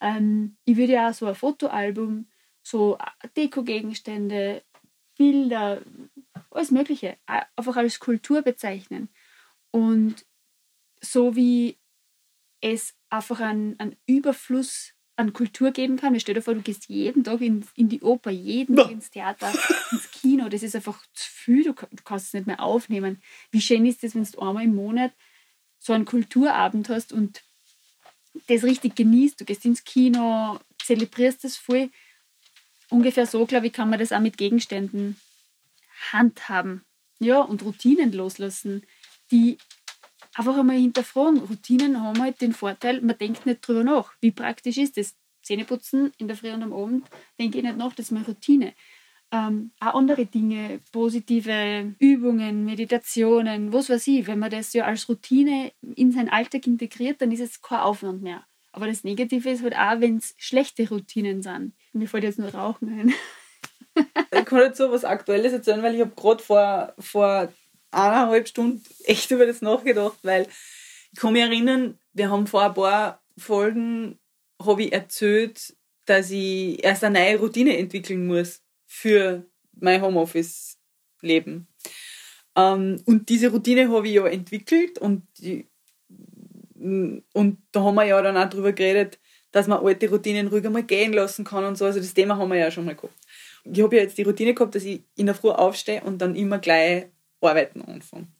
ähm, 0.00 0.56
ich 0.64 0.76
würde 0.76 0.92
ja 0.92 1.12
so 1.12 1.26
ein 1.26 1.34
Fotoalbum, 1.34 2.28
so 2.62 2.98
Deko-Gegenstände, 3.36 4.62
Bilder, 5.18 5.82
alles 6.50 6.70
Mögliche, 6.70 7.16
einfach 7.26 7.76
als 7.76 7.98
Kultur 7.98 8.42
bezeichnen. 8.42 9.08
Und 9.70 10.24
so 11.04 11.36
wie 11.36 11.76
es 12.60 12.94
einfach 13.10 13.40
einen, 13.40 13.96
Überfluss 14.06 14.92
an 15.16 15.32
Kultur 15.32 15.70
geben 15.70 15.96
kann. 15.96 16.18
Stell 16.18 16.34
dir 16.34 16.42
vor, 16.42 16.54
du 16.54 16.62
gehst 16.62 16.88
jeden 16.88 17.22
Tag 17.22 17.40
in, 17.40 17.64
in 17.76 17.88
die 17.88 18.00
Oper, 18.00 18.30
jeden 18.30 18.74
Tag 18.74 18.90
ins 18.90 19.10
Theater, 19.10 19.52
ins 19.92 20.10
Kino. 20.10 20.48
Das 20.48 20.62
ist 20.62 20.74
einfach 20.74 21.00
zu 21.12 21.30
viel, 21.30 21.64
du, 21.64 21.72
du 21.72 22.02
kannst 22.04 22.28
es 22.28 22.32
nicht 22.34 22.46
mehr 22.46 22.60
aufnehmen. 22.60 23.22
Wie 23.52 23.60
schön 23.60 23.86
ist 23.86 24.02
es, 24.02 24.14
wenn 24.14 24.24
du 24.24 24.40
einmal 24.40 24.64
im 24.64 24.74
Monat 24.74 25.12
so 25.78 25.92
einen 25.92 26.04
Kulturabend 26.04 26.88
hast 26.88 27.12
und 27.12 27.42
das 28.48 28.64
richtig 28.64 28.96
genießt. 28.96 29.40
Du 29.40 29.44
gehst 29.44 29.64
ins 29.64 29.84
Kino, 29.84 30.58
zelebrierst 30.82 31.44
das 31.44 31.56
voll. 31.56 31.90
Ungefähr 32.90 33.26
so, 33.26 33.46
glaube 33.46 33.68
ich, 33.68 33.72
kann 33.72 33.90
man 33.90 33.98
das 33.98 34.12
auch 34.12 34.20
mit 34.20 34.36
Gegenständen 34.36 35.16
handhaben. 36.12 36.84
Ja, 37.20 37.40
und 37.40 37.62
Routinen 37.62 38.12
loslassen, 38.12 38.84
die 39.30 39.58
einfach 40.34 40.58
einmal 40.58 40.76
hinterfragen. 40.76 41.40
Routinen 41.40 42.00
haben 42.00 42.20
halt 42.20 42.40
den 42.40 42.52
Vorteil, 42.52 43.00
man 43.00 43.18
denkt 43.18 43.46
nicht 43.46 43.66
drüber 43.66 43.84
nach. 43.84 44.12
Wie 44.20 44.30
praktisch 44.30 44.78
ist 44.78 44.96
das? 44.96 45.14
Zähneputzen 45.44 46.12
in 46.18 46.26
der 46.26 46.36
Früh 46.36 46.50
und 46.50 46.62
am 46.62 46.72
Abend, 46.72 47.06
denke 47.38 47.58
ich 47.58 47.64
nicht 47.64 47.76
nach, 47.76 47.94
das 47.94 48.06
ist 48.06 48.12
meine 48.12 48.26
Routine. 48.26 48.72
Ähm, 49.30 49.72
auch 49.80 49.94
andere 49.94 50.26
Dinge, 50.26 50.80
positive 50.92 51.94
Übungen, 51.98 52.64
Meditationen, 52.64 53.72
was 53.72 53.90
weiß 53.90 54.06
ich, 54.08 54.26
wenn 54.26 54.38
man 54.38 54.50
das 54.50 54.72
ja 54.72 54.84
als 54.84 55.08
Routine 55.08 55.72
in 55.96 56.12
seinen 56.12 56.28
Alltag 56.28 56.66
integriert, 56.66 57.20
dann 57.20 57.32
ist 57.32 57.40
es 57.40 57.60
kein 57.60 57.80
Aufwand 57.80 58.22
mehr. 58.22 58.44
Aber 58.72 58.86
das 58.86 59.04
Negative 59.04 59.50
ist 59.50 59.62
halt 59.62 59.76
auch, 59.76 60.00
wenn 60.00 60.16
es 60.16 60.34
schlechte 60.36 60.88
Routinen 60.88 61.42
sind. 61.42 61.74
Mir 61.92 62.08
fällt 62.08 62.24
jetzt 62.24 62.38
nur 62.38 62.52
Rauchen 62.52 62.88
ein. 62.88 63.14
ich 64.32 64.44
kann 64.44 64.74
so 64.74 64.90
was 64.90 65.04
Aktuelles 65.04 65.52
erzählen, 65.52 65.82
weil 65.82 65.94
ich 65.94 66.00
habe 66.00 66.14
gerade 66.14 66.42
vor, 66.42 66.94
vor 66.98 67.52
eineinhalb 67.94 68.48
Stunden 68.48 68.82
echt 69.04 69.30
über 69.30 69.46
das 69.46 69.62
nachgedacht, 69.62 70.18
weil 70.22 70.46
ich 71.12 71.20
kann 71.20 71.32
mich 71.32 71.42
erinnern, 71.42 71.98
wir 72.12 72.30
haben 72.30 72.46
vor 72.46 72.62
ein 72.62 72.74
paar 72.74 73.22
Folgen 73.36 74.18
habe 74.62 74.84
ich 74.84 74.92
erzählt, 74.92 75.74
dass 76.06 76.30
ich 76.30 76.82
erst 76.84 77.04
eine 77.04 77.18
neue 77.18 77.38
Routine 77.38 77.76
entwickeln 77.76 78.26
muss 78.26 78.62
für 78.86 79.44
mein 79.72 80.02
Homeoffice-Leben. 80.02 81.66
Ähm, 82.56 83.02
und 83.04 83.28
diese 83.28 83.50
Routine 83.50 83.90
habe 83.90 84.06
ich 84.06 84.14
ja 84.14 84.26
entwickelt 84.26 84.98
und, 84.98 85.26
und 87.32 87.58
da 87.72 87.82
haben 87.82 87.94
wir 87.94 88.04
ja 88.04 88.22
dann 88.22 88.36
auch 88.36 88.48
drüber 88.48 88.72
geredet, 88.72 89.18
dass 89.50 89.66
man 89.66 89.84
alte 89.84 90.10
Routinen 90.10 90.48
ruhig 90.48 90.66
einmal 90.66 90.82
gehen 90.82 91.12
lassen 91.12 91.44
kann 91.44 91.64
und 91.64 91.78
so. 91.78 91.84
Also 91.84 92.00
das 92.00 92.14
Thema 92.14 92.36
haben 92.36 92.50
wir 92.50 92.58
ja 92.58 92.70
schon 92.70 92.84
mal 92.84 92.94
gehabt. 92.94 93.14
Ich 93.64 93.82
habe 93.82 93.96
ja 93.96 94.02
jetzt 94.02 94.18
die 94.18 94.22
Routine 94.22 94.52
gehabt, 94.52 94.74
dass 94.74 94.84
ich 94.84 95.02
in 95.16 95.26
der 95.26 95.34
Früh 95.34 95.50
aufstehe 95.50 96.02
und 96.02 96.18
dann 96.18 96.36
immer 96.36 96.58
gleich 96.58 97.06
arbeiten 97.40 97.82
anfangen. 97.82 98.34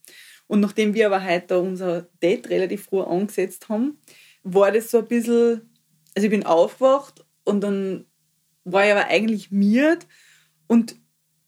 Und 0.46 0.60
nachdem 0.60 0.94
wir 0.94 1.06
aber 1.06 1.24
heute 1.24 1.58
unser 1.58 2.02
Date 2.22 2.50
relativ 2.50 2.84
früh 2.84 3.00
angesetzt 3.00 3.68
haben, 3.68 3.98
war 4.42 4.70
das 4.72 4.90
so 4.90 4.98
ein 4.98 5.08
bisschen, 5.08 5.70
also 6.14 6.26
ich 6.26 6.30
bin 6.30 6.44
aufgewacht 6.44 7.24
und 7.44 7.62
dann 7.62 8.06
war 8.64 8.84
ich 8.84 8.92
aber 8.92 9.06
eigentlich 9.06 9.50
miert 9.50 10.06
und 10.66 10.96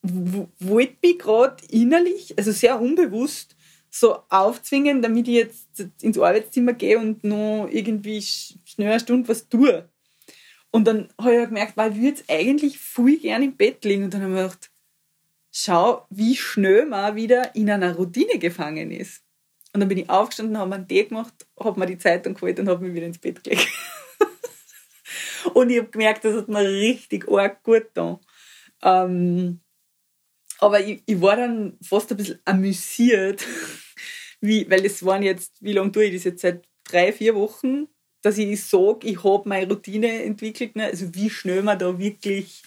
wollte 0.02 0.96
mich 1.02 1.18
gerade 1.18 1.62
innerlich, 1.68 2.36
also 2.38 2.52
sehr 2.52 2.80
unbewusst, 2.80 3.56
so 3.90 4.18
aufzwingen, 4.28 5.02
damit 5.02 5.28
ich 5.28 5.34
jetzt 5.34 5.86
ins 6.02 6.18
Arbeitszimmer 6.18 6.74
gehe 6.74 6.98
und 6.98 7.24
noch 7.24 7.68
irgendwie 7.70 8.20
schnell 8.22 8.90
eine 8.90 9.00
Stunde 9.00 9.28
was 9.28 9.48
tue. 9.48 9.88
Und 10.70 10.86
dann 10.86 11.08
habe 11.18 11.36
ich 11.36 11.48
gemerkt, 11.48 11.76
weil 11.76 11.92
ich 11.92 11.96
würde 11.96 12.08
jetzt 12.08 12.30
eigentlich 12.30 12.78
viel 12.78 13.18
gerne 13.18 13.46
im 13.46 13.56
Bett 13.56 13.84
liegen. 13.84 14.04
Und 14.04 14.12
dann 14.12 14.20
habe 14.22 14.32
ich 14.32 14.36
mir 14.36 14.42
gedacht, 14.42 14.70
schau, 15.58 16.06
wie 16.10 16.36
schnell 16.36 16.84
man 16.84 17.16
wieder 17.16 17.54
in 17.54 17.70
einer 17.70 17.96
Routine 17.96 18.38
gefangen 18.38 18.90
ist. 18.90 19.22
Und 19.72 19.80
dann 19.80 19.88
bin 19.88 19.98
ich 19.98 20.10
aufgestanden, 20.10 20.58
habe 20.58 20.74
einen 20.74 20.88
Tee 20.88 21.04
gemacht, 21.04 21.34
habe 21.58 21.80
mir 21.80 21.86
die 21.86 21.98
Zeitung 21.98 22.34
geholt 22.34 22.58
und 22.60 22.68
habe 22.68 22.84
mich 22.84 22.94
wieder 22.94 23.06
ins 23.06 23.18
Bett 23.18 23.42
gelegt. 23.42 23.66
und 25.54 25.70
ich 25.70 25.78
habe 25.78 25.88
gemerkt, 25.88 26.24
das 26.24 26.36
hat 26.36 26.48
mir 26.48 26.68
richtig 26.68 27.28
arg 27.28 27.62
gut 27.62 27.94
getan. 27.94 28.18
Ähm, 28.82 29.60
aber 30.58 30.80
ich, 30.80 31.02
ich, 31.06 31.20
war 31.20 31.36
dann 31.36 31.78
fast 31.82 32.10
ein 32.10 32.16
bisschen 32.18 32.40
amüsiert, 32.44 33.44
wie, 34.40 34.68
weil 34.70 34.84
es 34.84 35.04
waren 35.04 35.22
jetzt, 35.22 35.62
wie 35.62 35.72
lange 35.72 35.92
tue 35.92 36.04
ich 36.04 36.14
das 36.14 36.24
jetzt? 36.24 36.42
Seit 36.42 36.66
drei, 36.84 37.12
vier 37.12 37.34
Wochen, 37.34 37.88
dass 38.20 38.38
ich 38.38 38.62
sage, 38.62 39.06
ich 39.06 39.24
habe 39.24 39.48
meine 39.48 39.68
Routine 39.68 40.22
entwickelt. 40.22 40.76
Ne? 40.76 40.84
Also 40.84 41.14
wie 41.14 41.30
schnell 41.30 41.62
man 41.62 41.78
da 41.78 41.98
wirklich 41.98 42.62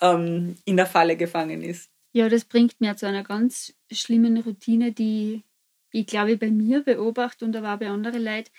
ähm, 0.00 0.56
in 0.64 0.76
der 0.76 0.86
Falle 0.86 1.16
gefangen 1.16 1.62
ist. 1.62 1.91
Ja, 2.12 2.28
das 2.28 2.44
bringt 2.44 2.80
mir 2.80 2.96
zu 2.96 3.06
einer 3.06 3.24
ganz 3.24 3.74
schlimmen 3.90 4.36
Routine, 4.38 4.92
die 4.92 5.44
ich 5.92 6.06
glaube 6.06 6.36
bei 6.36 6.50
mir 6.50 6.82
beobachte 6.82 7.44
und 7.44 7.54
aber 7.54 7.74
auch 7.74 7.78
bei 7.78 7.88
anderen 7.88 8.24
Leuten, 8.24 8.50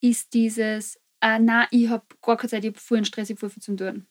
ist 0.00 0.34
dieses, 0.34 1.00
ah, 1.20 1.38
na, 1.38 1.66
ich 1.70 1.88
habe 1.88 2.06
gar 2.20 2.36
keine 2.36 2.50
Zeit, 2.50 2.64
ich 2.64 2.70
habe 2.70 2.80
vorhin 2.80 3.04
Stress, 3.04 3.30
ich 3.30 3.38
viel 3.38 3.50
zum 3.50 3.76
Tun. 3.76 4.06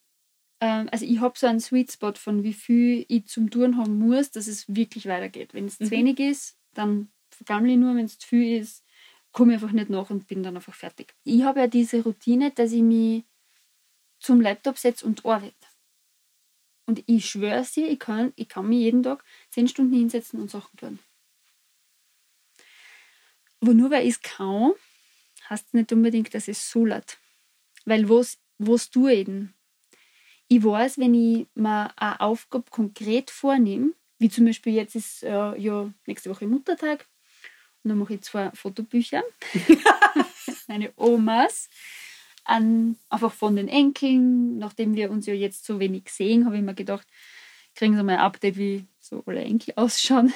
Ähm, 0.60 0.90
also 0.92 1.06
ich 1.06 1.20
habe 1.20 1.38
so 1.38 1.48
einen 1.48 1.60
Sweet 1.60 1.92
Spot 1.92 2.14
von 2.14 2.44
wie 2.44 2.54
viel 2.54 3.06
ich 3.08 3.28
zum 3.28 3.50
Tun 3.50 3.78
haben 3.78 4.00
muss, 4.00 4.32
dass 4.32 4.48
es 4.48 4.74
wirklich 4.74 5.06
weitergeht. 5.06 5.54
Wenn 5.54 5.66
es 5.66 5.80
mhm. 5.80 5.86
zu 5.86 5.92
wenig 5.92 6.20
ist, 6.20 6.58
dann 6.74 7.12
vergammle 7.30 7.74
ich 7.74 7.78
nur, 7.78 7.96
wenn 7.96 8.06
es 8.06 8.18
zu 8.18 8.28
viel 8.28 8.60
ist, 8.60 8.84
komme 9.32 9.54
ich 9.54 9.62
einfach 9.62 9.74
nicht 9.74 9.90
nach 9.90 10.10
und 10.10 10.28
bin 10.28 10.42
dann 10.42 10.56
einfach 10.56 10.74
fertig. 10.74 11.14
Ich 11.24 11.44
habe 11.44 11.60
ja 11.60 11.68
diese 11.68 12.02
Routine, 12.02 12.52
dass 12.52 12.72
ich 12.72 12.82
mich 12.82 13.26
zum 14.20 14.42
Laptop 14.42 14.78
setze 14.78 15.06
und 15.06 15.26
arbeite. 15.26 15.67
Und 16.88 17.04
ich 17.06 17.30
schwöre 17.30 17.60
es 17.60 17.74
dir, 17.74 17.88
ich 17.88 18.00
kann, 18.00 18.32
ich 18.38 18.48
kann 18.48 18.68
mich 18.68 18.80
jeden 18.80 19.04
Tag 19.04 19.24
zehn 19.50 19.68
Stunden 19.68 19.94
hinsetzen 19.94 20.42
und 20.42 20.50
Sachen 20.50 20.76
tun. 20.78 21.00
Aber 23.60 23.74
nur 23.74 23.92
weil 23.92 24.08
ich 24.08 24.16
es 24.16 24.22
kann, 24.22 24.72
heißt 25.50 25.74
nicht 25.74 25.92
unbedingt, 25.92 26.34
dass 26.34 26.48
es 26.48 26.72
so 26.72 26.86
laut. 26.86 27.18
Weil 27.86 28.10
was, 28.10 28.38
was 28.58 28.90
tue 28.90 29.14
ich 29.14 29.26
denn? 29.26 29.54
Ich 30.48 30.64
weiß, 30.64 30.98
wenn 30.98 31.14
ich 31.14 31.48
mir 31.56 31.92
eine 31.98 32.22
Aufgabe 32.22 32.72
konkret 32.72 33.32
vornehme, 33.32 33.92
wie 34.18 34.30
zum 34.30 34.46
Beispiel 34.46 34.74
jetzt 34.74 34.96
ist 34.96 35.24
äh, 35.24 35.58
ja 35.58 35.92
nächste 36.06 36.30
Woche 36.30 36.48
Muttertag, 36.48 37.06
und 37.84 37.90
dann 37.90 38.00
mache 38.00 38.16
ich 38.16 38.22
zwei 38.22 38.50
Fotobücher, 38.52 39.24
meine 40.68 40.94
Omas, 40.96 41.70
an, 42.48 42.98
einfach 43.10 43.32
von 43.32 43.56
den 43.56 43.68
Enkeln. 43.68 44.58
Nachdem 44.58 44.96
wir 44.96 45.12
uns 45.12 45.26
ja 45.26 45.34
jetzt 45.34 45.66
so 45.66 45.80
wenig 45.80 46.10
sehen, 46.10 46.46
habe 46.46 46.58
ich 46.58 46.64
mir 46.64 46.74
gedacht, 46.74 47.08
kriegen 47.76 47.96
sie 47.96 48.04
mal 48.04 48.14
ein 48.14 48.20
Update, 48.20 48.58
wie 48.58 48.86
so 49.00 49.24
alle 49.26 49.44
Enkel 49.44 49.74
ausschauen. 49.78 50.34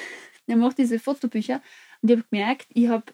Er 0.48 0.58
macht 0.58 0.77
diese 0.77 1.00
Fotobücher 1.00 1.62
und 2.01 2.12
ich 2.12 2.18
habe 2.18 2.27
gemerkt, 2.30 2.68
ich 2.70 2.88
habe 2.88 3.06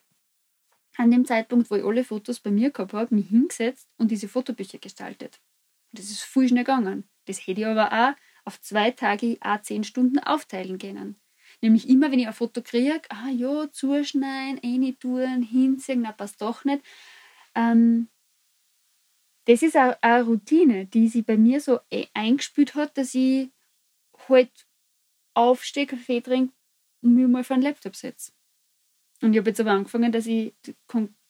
an 0.98 1.12
dem 1.12 1.26
Zeitpunkt, 1.26 1.70
wo 1.70 1.76
ich 1.76 1.84
alle 1.84 2.04
Fotos 2.04 2.40
bei 2.40 2.50
mir 2.50 2.72
gehabt 2.72 2.94
habe, 2.94 3.14
mich 3.14 3.30
hingesetzt 3.30 3.88
und 3.98 4.10
diese 4.10 4.28
Fotobücher 4.28 4.80
gestaltet. 4.80 5.40
Und 5.92 6.00
das 6.00 6.10
ist 6.10 6.24
viel 6.24 6.48
schnell 6.48 6.64
gegangen. 6.64 7.08
Das 7.26 7.46
hätte 7.46 7.62
ich 7.62 7.68
aber 7.68 7.92
auch 7.92 8.16
auf 8.46 8.60
zwei 8.62 8.92
Tage 8.92 9.38
auch 9.42 9.62
zehn 9.62 9.84
Stunden 9.84 10.20
aufteilen 10.20 10.78
können. 10.78 11.16
Nämlich 11.62 11.90
immer, 11.90 12.12
wenn 12.12 12.20
ich 12.20 12.28
ein 12.28 12.34
Foto 12.34 12.62
kriege, 12.62 13.02
ah 13.10 13.30
ja, 13.30 13.72
zuschneiden, 13.72 14.60
eine 14.64 14.98
tun, 14.98 15.42
hinziehen, 15.42 16.02
na 16.02 16.12
passt 16.12 16.42
doch 16.42 16.66
nicht. 16.66 16.84
Ähm, 17.56 18.10
das 19.48 19.62
ist 19.62 19.78
auch 19.78 19.96
eine 20.02 20.24
Routine, 20.26 20.86
die 20.86 21.08
sich 21.08 21.26
bei 21.26 21.38
mir 21.38 21.62
so 21.62 21.80
e-, 21.90 22.08
eingespült 22.14 22.76
hat, 22.76 22.98
dass 22.98 23.16
ich 23.16 23.50
halt 24.28 24.52
aufstehe, 25.34 25.88
Kaffee 25.88 26.20
trinke 26.20 26.54
und 27.02 27.16
mich 27.16 27.28
mal 27.28 27.46
vor 27.46 27.56
den 27.56 27.64
Laptop 27.64 27.96
setze. 27.96 28.34
Und 29.22 29.34
ich 29.34 29.40
habe 29.40 29.50
jetzt 29.50 29.62
aber 29.62 29.72
angefangen, 29.72 30.12
dass 30.12 30.26
ich 30.26 30.54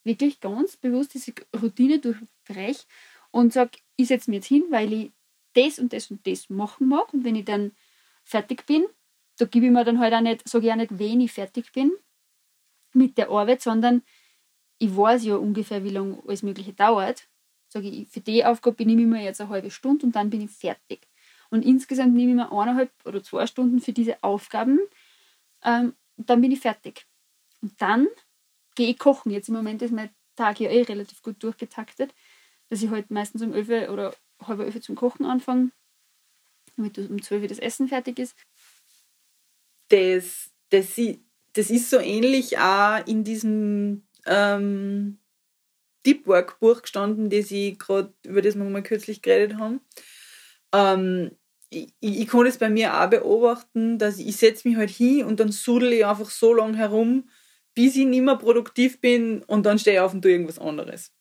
wirklich 0.04 0.40
ganz 0.40 0.78
bewusst 0.78 1.14
diese 1.14 1.34
Routine 1.62 2.00
durchbreche 2.00 2.86
und 3.30 3.54
sage, 3.54 3.78
ich 3.98 4.08
setze 4.08 4.32
mich 4.32 4.38
jetzt 4.38 4.48
hin, 4.48 4.64
weil 4.72 4.92
ich 4.94 5.12
das 5.54 5.78
und 5.78 5.94
das 5.94 6.10
und 6.10 6.26
das 6.26 6.50
machen 6.50 6.88
mag. 6.88 7.14
Und 7.14 7.24
wenn 7.24 7.36
ich 7.36 7.46
dann 7.46 7.72
fertig 8.24 8.66
bin, 8.66 8.88
da 9.38 9.46
gebe 9.46 9.68
ich 9.68 9.72
mir 9.72 9.84
dann 9.84 10.00
halt 10.00 10.14
auch 10.14 10.22
nicht, 10.22 10.48
sage 10.48 10.66
ich 10.66 10.72
auch 10.72 10.78
nicht, 10.78 10.98
wenn 10.98 11.22
ich 11.22 11.32
fertig 11.32 11.72
bin 11.72 11.92
mit 12.94 13.18
der 13.18 13.30
Arbeit, 13.30 13.62
sondern 13.62 14.02
ich 14.80 14.96
weiß 14.96 15.24
ja 15.26 15.36
ungefähr, 15.36 15.84
wie 15.84 15.92
lange 15.92 16.22
alles 16.26 16.42
Mögliche 16.42 16.74
dauert 16.74 17.28
sage 17.70 17.90
ich, 17.90 18.08
für 18.08 18.22
die 18.22 18.46
Aufgabe 18.46 18.86
nehme 18.86 19.02
ich 19.02 19.08
mir 19.08 19.24
jetzt 19.24 19.42
eine 19.42 19.50
halbe 19.50 19.72
Stunde 19.72 20.06
und 20.06 20.16
dann 20.16 20.30
bin 20.30 20.42
ich 20.42 20.52
fertig. 20.52 21.08
Und 21.50 21.64
insgesamt 21.64 22.14
nehme 22.14 22.32
ich 22.32 22.36
mir 22.36 22.52
eineinhalb 22.52 22.92
oder 23.06 23.24
zwei 23.24 23.48
Stunden 23.48 23.80
für 23.80 23.94
diese 23.94 24.22
Aufgaben. 24.24 24.80
Ähm, 25.64 25.94
dann 26.18 26.42
bin 26.42 26.52
ich 26.52 26.60
fertig. 26.60 27.06
Und 27.62 27.82
dann 27.82 28.08
gehe 28.76 28.90
ich 28.90 29.00
kochen. 29.00 29.32
Jetzt 29.32 29.50
im 29.50 29.56
Moment 29.56 29.82
ist 29.82 29.92
mein 29.92 30.10
Tag 30.36 30.60
ja 30.60 30.70
eh 30.70 30.84
relativ 30.84 31.22
gut 31.22 31.42
durchgetaktet, 31.42 32.14
dass 32.70 32.82
ich 32.82 32.90
halt 32.90 33.12
meistens 33.12 33.42
um 33.42 33.54
11 33.54 33.90
oder 33.90 34.14
halb 34.42 34.60
11 34.60 34.82
zum 34.82 34.96
Kochen 34.96 35.26
anfange, 35.26 35.72
damit 36.76 36.98
um 36.98 37.22
12 37.22 37.42
Uhr 37.42 37.48
das 37.48 37.60
Essen 37.60 37.88
fertig 37.88 38.20
ist. 38.20 38.36
Das, 39.90 40.52
das, 40.70 41.00
das 41.54 41.70
ist 41.70 41.90
so 41.90 41.98
ähnlich 41.98 42.58
auch 42.60 43.06
in 43.08 43.24
diesem 43.24 44.06
ähm, 44.26 45.18
Deep 46.06 46.28
Work 46.28 46.60
Buch 46.60 46.82
gestanden, 46.82 47.30
das 47.30 47.52
ich 47.52 47.78
gerade, 47.78 48.14
über 48.26 48.42
das 48.42 48.56
wir 48.56 48.64
mal 48.64 48.84
kürzlich 48.84 49.22
geredet 49.22 49.58
haben. 49.58 49.82
Ähm, 50.74 51.32
ich, 51.70 51.94
ich 52.00 52.28
kann 52.28 52.46
es 52.46 52.58
bei 52.58 52.70
mir 52.70 53.00
auch 53.00 53.10
beobachten, 53.10 54.00
dass 54.00 54.20
ich, 54.20 54.28
ich 54.28 54.38
setze 54.38 54.68
mich 54.68 54.78
halt 54.78 54.90
hin 54.90 55.26
und 55.26 55.40
dann 55.40 55.52
sudel 55.52 55.94
ich 55.94 56.06
einfach 56.06 56.30
so 56.30 56.54
lange 56.54 56.78
herum, 56.78 57.30
bis 57.74 57.96
ich 57.96 58.06
nicht 58.06 58.22
mehr 58.22 58.38
produktiv 58.38 59.02
bin 59.02 59.44
und 59.44 59.66
dann 59.66 59.80
stehe 59.80 59.98
ich 59.98 60.02
auf 60.02 60.14
und 60.14 60.22
tue 60.22 60.32
irgendwas 60.32 60.60
anderes. 60.60 61.14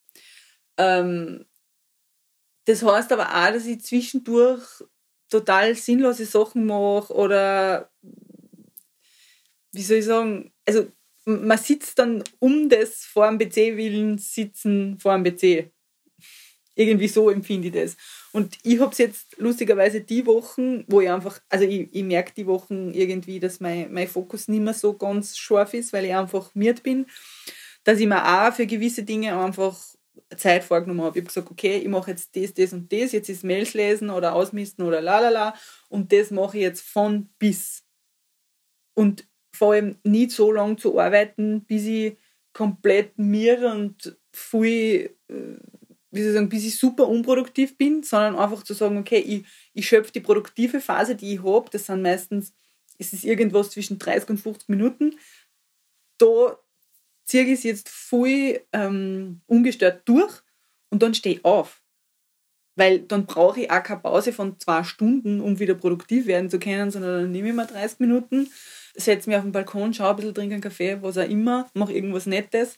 Ähm, 0.79 1.47
das 2.67 2.83
heißt 2.83 3.13
aber 3.13 3.29
auch, 3.29 3.53
dass 3.53 3.67
ich 3.67 3.83
zwischendurch 3.83 4.85
total 5.29 5.75
sinnlose 5.75 6.25
Sachen 6.25 6.67
mache 6.67 7.13
oder 7.13 7.91
wie 9.73 9.83
soll 9.83 9.99
ich 9.99 10.05
sagen, 10.05 10.53
also 10.67 10.87
man 11.27 11.59
sitzt 11.59 11.99
dann 11.99 12.23
um 12.39 12.69
das 12.69 13.05
vor 13.05 13.29
dem 13.29 13.39
PC 13.39 13.77
willen 13.77 14.19
sitzen 14.19 14.99
vor 14.99 15.19
dem 15.19 15.25
PC. 15.25 15.71
Irgendwie 16.77 17.09
so 17.09 17.31
empfinde 17.31 17.69
ich 17.69 17.75
das. 17.75 17.97
Und 18.33 18.59
ich 18.63 18.79
habe 18.81 18.93
es 18.93 18.99
jetzt 18.99 19.37
lustigerweise 19.39 20.03
die 20.03 20.27
Wochen, 20.27 20.85
wo 20.89 21.01
ich 21.01 21.11
einfach, 21.11 21.41
also 21.49 21.65
ich, 21.65 21.89
ich 21.93 22.05
merke 22.05 22.33
die 22.37 22.47
Wochen 22.47 22.93
irgendwie, 22.93 23.41
dass 23.41 23.61
mein, 23.61 23.93
mein 23.93 24.07
Fokus 24.07 24.47
nicht 24.47 24.63
mehr 24.63 24.75
so 24.75 24.93
ganz 24.93 25.37
scharf 25.37 25.75
ist, 25.75 25.93
weil 25.93 26.05
ich 26.05 26.15
einfach 26.15 26.55
miert 26.55 26.83
bin, 26.83 27.07
dass 27.85 27.99
ich 27.99 28.07
mir 28.07 28.23
auch 28.25 28.53
für 28.53 28.67
gewisse 28.67 29.05
Dinge 29.05 29.39
einfach 29.39 29.79
Zeit 30.37 30.65
vorgenommen 30.65 31.03
habe. 31.03 31.19
Ich 31.19 31.23
habe 31.23 31.29
gesagt, 31.29 31.51
okay, 31.51 31.79
ich 31.79 31.89
mache 31.89 32.11
jetzt 32.11 32.37
das, 32.37 32.53
das 32.55 32.73
und 32.73 32.93
das, 32.93 33.13
jetzt 33.13 33.29
ist 33.29 33.43
Mails 33.43 33.75
lesen 33.75 34.11
oder 34.11 34.35
ausmisten 34.35 34.85
oder 34.85 35.01
la 35.01 35.21
la 35.21 35.29
la 35.31 35.55
und 35.89 36.13
das 36.13 36.31
mache 36.31 36.59
ich 36.59 36.63
jetzt 36.63 36.83
von 36.83 37.31
bis. 37.39 37.85
Und 38.95 39.27
vor 39.57 39.73
allem 39.73 39.97
nicht 40.05 40.33
so 40.33 40.53
lange 40.53 40.77
zu 40.77 40.99
arbeiten, 40.99 41.63
bis 41.63 41.87
ich 41.87 42.17
komplett 42.53 43.19
mir 43.19 43.73
und 43.73 44.17
viel 44.33 45.11
äh, 45.29 45.57
wie 46.17 46.23
soll 46.23 46.31
ich 46.31 46.35
sagen, 46.35 46.49
bis 46.49 46.65
ich 46.65 46.77
super 46.77 47.07
unproduktiv 47.09 47.77
bin, 47.77 48.03
sondern 48.03 48.37
einfach 48.37 48.63
zu 48.63 48.75
sagen, 48.75 48.97
okay, 48.97 49.19
ich, 49.19 49.47
ich 49.73 49.87
schöpfe 49.87 50.13
die 50.13 50.21
produktive 50.21 50.81
Phase, 50.81 51.15
die 51.15 51.35
ich 51.35 51.43
habe, 51.43 51.71
das 51.71 51.87
sind 51.87 52.03
meistens, 52.03 52.55
ist 52.99 53.13
es 53.13 53.25
irgendwas 53.25 53.71
zwischen 53.71 53.99
30 53.99 54.31
und 54.31 54.39
50 54.39 54.69
Minuten, 54.69 55.17
da 56.19 56.59
ziehe 57.25 57.45
ich 57.45 57.51
es 57.51 57.63
jetzt 57.65 57.89
voll 57.89 58.61
ähm, 58.73 59.43
ungestört 59.47 60.09
durch 60.09 60.33
und 60.91 61.03
dann 61.03 61.15
stehe 61.15 61.37
ich 61.37 61.45
auf. 61.45 61.83
Weil 62.77 63.01
dann 63.01 63.27
brauche 63.27 63.61
ich 63.61 63.71
auch 63.71 63.83
keine 63.83 64.01
Pause 64.01 64.33
von 64.33 64.59
zwei 64.61 64.85
Stunden, 64.85 65.41
um 65.41 65.59
wieder 65.59 65.75
produktiv 65.75 66.27
werden 66.27 66.51
zu 66.51 66.59
können, 66.59 66.91
sondern 66.91 67.23
dann 67.23 67.33
nehme 67.33 67.49
ich 67.49 67.55
mir 67.55 67.67
30 67.67 68.01
Minuten, 68.01 68.51
setze 68.97 69.29
mich 69.29 69.37
auf 69.37 69.45
den 69.45 69.53
Balkon, 69.53 69.95
schaue 69.95 70.11
ein 70.11 70.17
bisschen, 70.17 70.35
trinke 70.35 70.55
einen 70.55 70.63
Kaffee, 70.63 70.99
was 71.03 71.19
auch 71.19 71.29
immer, 71.29 71.69
mache 71.75 71.93
irgendwas 71.93 72.27
Nettes, 72.27 72.77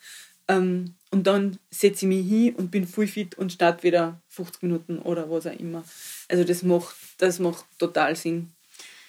ähm, 0.49 0.95
und 1.11 1.27
dann 1.27 1.59
setze 1.71 2.07
ich 2.07 2.09
mich 2.09 2.27
hin 2.27 2.55
und 2.57 2.71
bin 2.71 2.87
voll 2.87 3.07
fit 3.07 3.37
und 3.37 3.53
starte 3.53 3.83
wieder 3.83 4.21
50 4.29 4.63
Minuten 4.63 4.99
oder 4.99 5.31
was 5.31 5.47
auch 5.47 5.59
immer. 5.59 5.85
Also 6.28 6.45
das 6.45 6.63
macht, 6.63 6.97
das 7.19 7.39
macht 7.39 7.65
total 7.78 8.17
Sinn. 8.17 8.52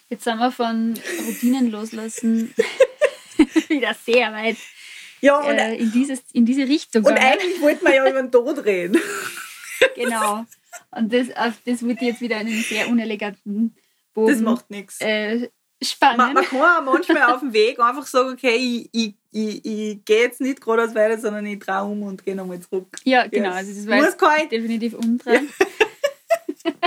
Jetzt 0.09 0.25
sind 0.25 0.37
wir 0.37 0.51
von 0.51 0.99
Routinen 1.27 1.71
loslassen 1.71 2.53
wieder 3.69 3.95
sehr 4.05 4.33
weit 4.33 4.57
ja, 5.21 5.39
und, 5.39 5.57
äh, 5.57 5.75
in, 5.75 5.91
dieses, 5.91 6.21
in 6.33 6.45
diese 6.45 6.67
Richtung. 6.67 7.05
Und 7.05 7.13
eigentlich 7.13 7.61
wollten 7.61 7.85
wir 7.85 7.95
ja 7.95 8.09
über 8.09 8.21
den 8.21 8.31
Tod 8.31 8.65
reden. 8.65 8.97
genau. 9.95 10.45
Und 10.91 11.13
das, 11.13 11.35
auf 11.35 11.53
das 11.65 11.83
wird 11.83 12.01
jetzt 12.01 12.21
wieder 12.21 12.37
einen 12.37 12.63
sehr 12.63 12.87
uneleganten 12.87 13.75
Bogen. 14.13 14.33
Das 14.33 14.41
macht 14.41 14.69
nichts. 14.69 14.99
Äh, 15.01 15.49
spannend. 15.81 16.17
Man, 16.17 16.33
man, 16.33 16.45
kann 16.45 16.85
manchmal 16.85 17.33
auf 17.33 17.39
dem 17.39 17.53
Weg 17.53 17.79
einfach 17.79 18.05
sagen, 18.05 18.29
okay, 18.33 18.55
ich, 18.55 18.89
ich, 18.91 19.15
ich, 19.31 19.65
ich 19.65 20.05
gehe 20.05 20.21
jetzt 20.21 20.41
nicht 20.41 20.61
geradeaus 20.61 20.95
weiter, 20.95 21.19
sondern 21.19 21.45
ich 21.45 21.59
drehe 21.59 21.83
um 21.83 22.03
und 22.03 22.23
gehe 22.23 22.35
nochmal 22.35 22.59
zurück. 22.59 22.97
Ja, 23.03 23.27
genau. 23.27 23.51
Also 23.51 23.73
das 23.73 23.87
war 23.87 23.97
Muss 23.97 24.17
kein... 24.17 24.49
definitiv 24.49 24.93
umdrehen. 24.93 25.49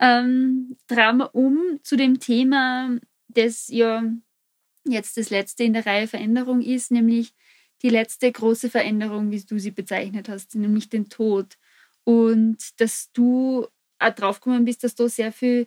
ähm, 0.00 0.76
drehen 0.86 1.16
wir 1.18 1.34
um 1.34 1.80
zu 1.82 1.96
dem 1.96 2.20
Thema, 2.20 2.96
das 3.28 3.68
ja 3.68 4.04
jetzt 4.84 5.16
das 5.16 5.30
letzte 5.30 5.64
in 5.64 5.72
der 5.72 5.86
Reihe 5.86 6.08
Veränderung 6.08 6.60
ist, 6.60 6.90
nämlich 6.90 7.34
die 7.82 7.88
letzte 7.88 8.30
große 8.30 8.70
Veränderung, 8.70 9.30
wie 9.30 9.42
du 9.42 9.58
sie 9.58 9.70
bezeichnet 9.70 10.28
hast, 10.28 10.54
nämlich 10.54 10.88
den 10.88 11.08
Tod. 11.08 11.56
Und 12.04 12.80
dass 12.80 13.10
du 13.12 13.66
auch 13.98 14.14
draufgekommen 14.14 14.64
bist, 14.64 14.84
dass 14.84 14.94
du 14.94 15.08
sehr 15.08 15.32
viel 15.32 15.66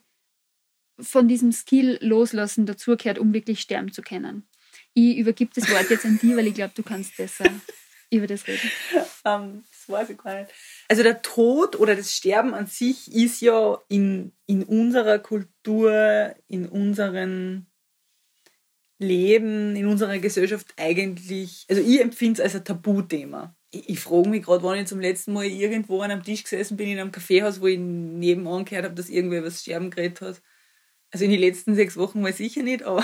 von 1.00 1.28
diesem 1.28 1.52
Skill 1.52 1.98
loslassen 2.02 2.66
dazugehört, 2.66 3.20
um 3.20 3.34
wirklich 3.34 3.62
sterben 3.62 3.92
zu 3.92 4.02
können. 4.02 4.48
Ich 4.94 5.18
übergebe 5.18 5.52
das 5.54 5.70
Wort 5.70 5.90
jetzt 5.90 6.06
an 6.06 6.20
dich, 6.20 6.36
weil 6.36 6.48
ich 6.48 6.54
glaube, 6.54 6.74
du 6.76 6.84
kannst 6.84 7.18
besser 7.18 7.46
über 8.12 8.28
das 8.28 8.48
reden. 8.48 8.72
Um, 8.94 9.32
ähm, 9.32 9.64
das 9.70 9.90
weiß 9.90 10.10
ich 10.12 10.18
gar 10.18 10.40
nicht. 10.40 10.52
Also 10.88 11.04
der 11.04 11.22
Tod 11.22 11.78
oder 11.80 11.96
das 11.96 12.14
Sterben 12.14 12.54
an 12.54 12.68
sich 12.68 13.14
ist 13.14 13.42
ja 13.42 13.78
in, 13.90 14.32
in 14.46 14.64
unserer 14.64 15.20
Kultur, 15.20 16.36
in 16.48 16.68
unserem 16.68 17.66
Leben, 18.98 19.76
in 19.76 19.88
unserer 19.88 20.20
Gesellschaft 20.20 20.74
eigentlich, 20.78 21.66
also 21.70 21.82
ich 21.82 22.00
empfinde 22.00 22.42
es 22.42 22.46
als 22.46 22.56
ein 22.56 22.64
Tabuthema. 22.64 23.56
Ich, 23.72 23.90
ich 23.90 24.00
frage 24.00 24.30
mich 24.30 24.44
gerade, 24.44 24.64
wann 24.64 24.80
ich 24.80 24.88
zum 24.88 25.02
letzten 25.02 25.34
Mal 25.34 25.46
irgendwo 25.46 26.02
an 26.02 26.12
einem 26.12 26.24
Tisch 26.24 26.44
gesessen 26.44 26.78
bin 26.78 26.88
in 26.88 27.00
einem 27.00 27.12
Kaffeehaus, 27.12 27.60
wo 27.60 27.68
ich 27.68 27.80
nebenan 27.80 28.64
gehört 28.64 28.86
habe, 28.86 28.96
dass 28.96 29.10
irgendwer 29.10 29.44
was 29.44 29.62
Sterben 29.62 29.90
geredet 29.90 30.22
hat. 30.22 30.42
Also 31.12 31.26
in 31.26 31.32
den 31.32 31.40
letzten 31.40 31.76
sechs 31.76 31.98
Wochen 31.98 32.22
mal 32.22 32.34
sicher 32.34 32.64
nicht, 32.64 32.84
aber. 32.84 33.04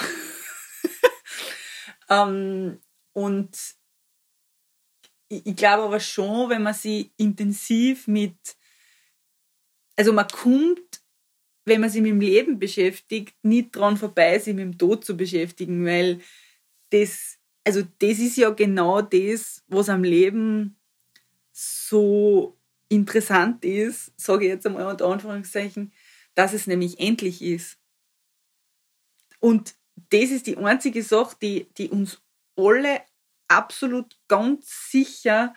ähm, 2.09 2.79
und 3.13 3.57
ich, 5.29 5.45
ich 5.45 5.55
glaube 5.55 5.83
aber 5.83 5.99
schon, 5.99 6.49
wenn 6.49 6.63
man 6.63 6.73
sich 6.73 7.11
intensiv 7.17 8.07
mit. 8.07 8.35
Also 9.95 10.13
man 10.13 10.27
kommt, 10.27 11.01
wenn 11.65 11.81
man 11.81 11.89
sich 11.89 12.01
mit 12.01 12.11
dem 12.11 12.21
Leben 12.21 12.59
beschäftigt, 12.59 13.35
nicht 13.43 13.75
dran 13.75 13.97
vorbei, 13.97 14.39
sich 14.39 14.53
mit 14.53 14.63
dem 14.63 14.77
Tod 14.77 15.05
zu 15.05 15.15
beschäftigen, 15.15 15.85
weil 15.85 16.21
das, 16.89 17.37
also 17.63 17.83
das 17.99 18.19
ist 18.19 18.37
ja 18.37 18.49
genau 18.49 19.01
das, 19.01 19.63
was 19.67 19.89
am 19.89 20.03
Leben 20.03 20.77
so 21.51 22.57
interessant 22.89 23.63
ist, 23.63 24.11
sage 24.19 24.45
ich 24.45 24.49
jetzt 24.51 24.65
einmal 24.65 24.85
unter 24.85 25.05
Anführungszeichen, 25.07 25.93
dass 26.35 26.53
es 26.53 26.67
nämlich 26.67 26.99
endlich 26.99 27.41
ist. 27.41 27.77
Und 29.41 29.75
das 30.11 30.29
ist 30.31 30.47
die 30.47 30.57
einzige 30.57 31.03
Sache, 31.03 31.35
die, 31.41 31.67
die 31.77 31.89
uns 31.89 32.21
alle 32.55 33.01
absolut 33.47 34.17
ganz 34.27 34.89
sicher 34.89 35.53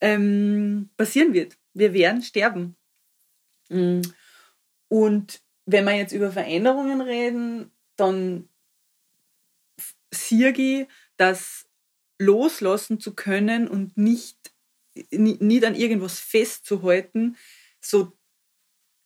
ähm, 0.00 0.88
passieren 0.96 1.34
wird. 1.34 1.58
Wir 1.74 1.92
werden 1.92 2.22
sterben. 2.22 2.76
Mm. 3.68 4.00
Und 4.88 5.42
wenn 5.66 5.84
wir 5.84 5.94
jetzt 5.94 6.12
über 6.12 6.32
Veränderungen 6.32 7.02
reden, 7.02 7.70
dann 7.96 8.48
sehe 10.10 10.52
ich, 10.52 10.88
dass 11.18 11.68
loslassen 12.18 13.00
zu 13.00 13.14
können 13.14 13.68
und 13.68 13.96
nicht, 13.96 14.52
nicht 15.10 15.64
an 15.64 15.74
irgendwas 15.74 16.18
festzuhalten, 16.18 17.36
so 17.80 18.17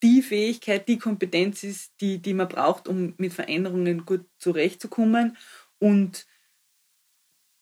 die 0.02 0.22
Fähigkeit, 0.22 0.88
die 0.88 0.98
Kompetenz 0.98 1.62
ist, 1.62 1.92
die, 2.00 2.18
die 2.18 2.34
man 2.34 2.48
braucht, 2.48 2.88
um 2.88 3.14
mit 3.18 3.32
Veränderungen 3.32 4.04
gut 4.04 4.24
zurechtzukommen. 4.38 5.36
Und 5.78 6.26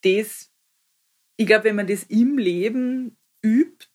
das, 0.02 0.50
ich 1.36 1.46
glaube, 1.46 1.64
wenn 1.64 1.76
man 1.76 1.86
das 1.86 2.04
im 2.04 2.38
Leben 2.38 3.16
übt 3.42 3.86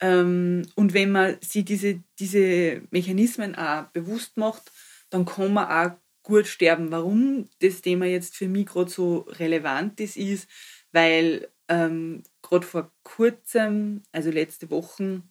ähm, 0.00 0.66
und 0.76 0.94
wenn 0.94 1.10
man 1.10 1.36
sich 1.40 1.64
diese, 1.64 2.02
diese 2.18 2.82
Mechanismen 2.90 3.54
auch 3.56 3.86
bewusst 3.88 4.36
macht, 4.36 4.70
dann 5.10 5.24
kann 5.24 5.52
man 5.52 5.68
auch 5.68 5.96
gut 6.22 6.46
sterben. 6.46 6.90
Warum 6.90 7.48
das 7.60 7.80
Thema 7.80 8.06
jetzt 8.06 8.36
für 8.36 8.48
mich 8.48 8.66
gerade 8.66 8.90
so 8.90 9.20
relevant 9.20 9.98
ist, 10.00 10.16
ist, 10.16 10.48
weil 10.92 11.48
ähm, 11.68 12.22
gerade 12.42 12.66
vor 12.66 12.92
kurzem, 13.02 14.02
also 14.12 14.30
letzte 14.30 14.70
Woche, 14.70 15.22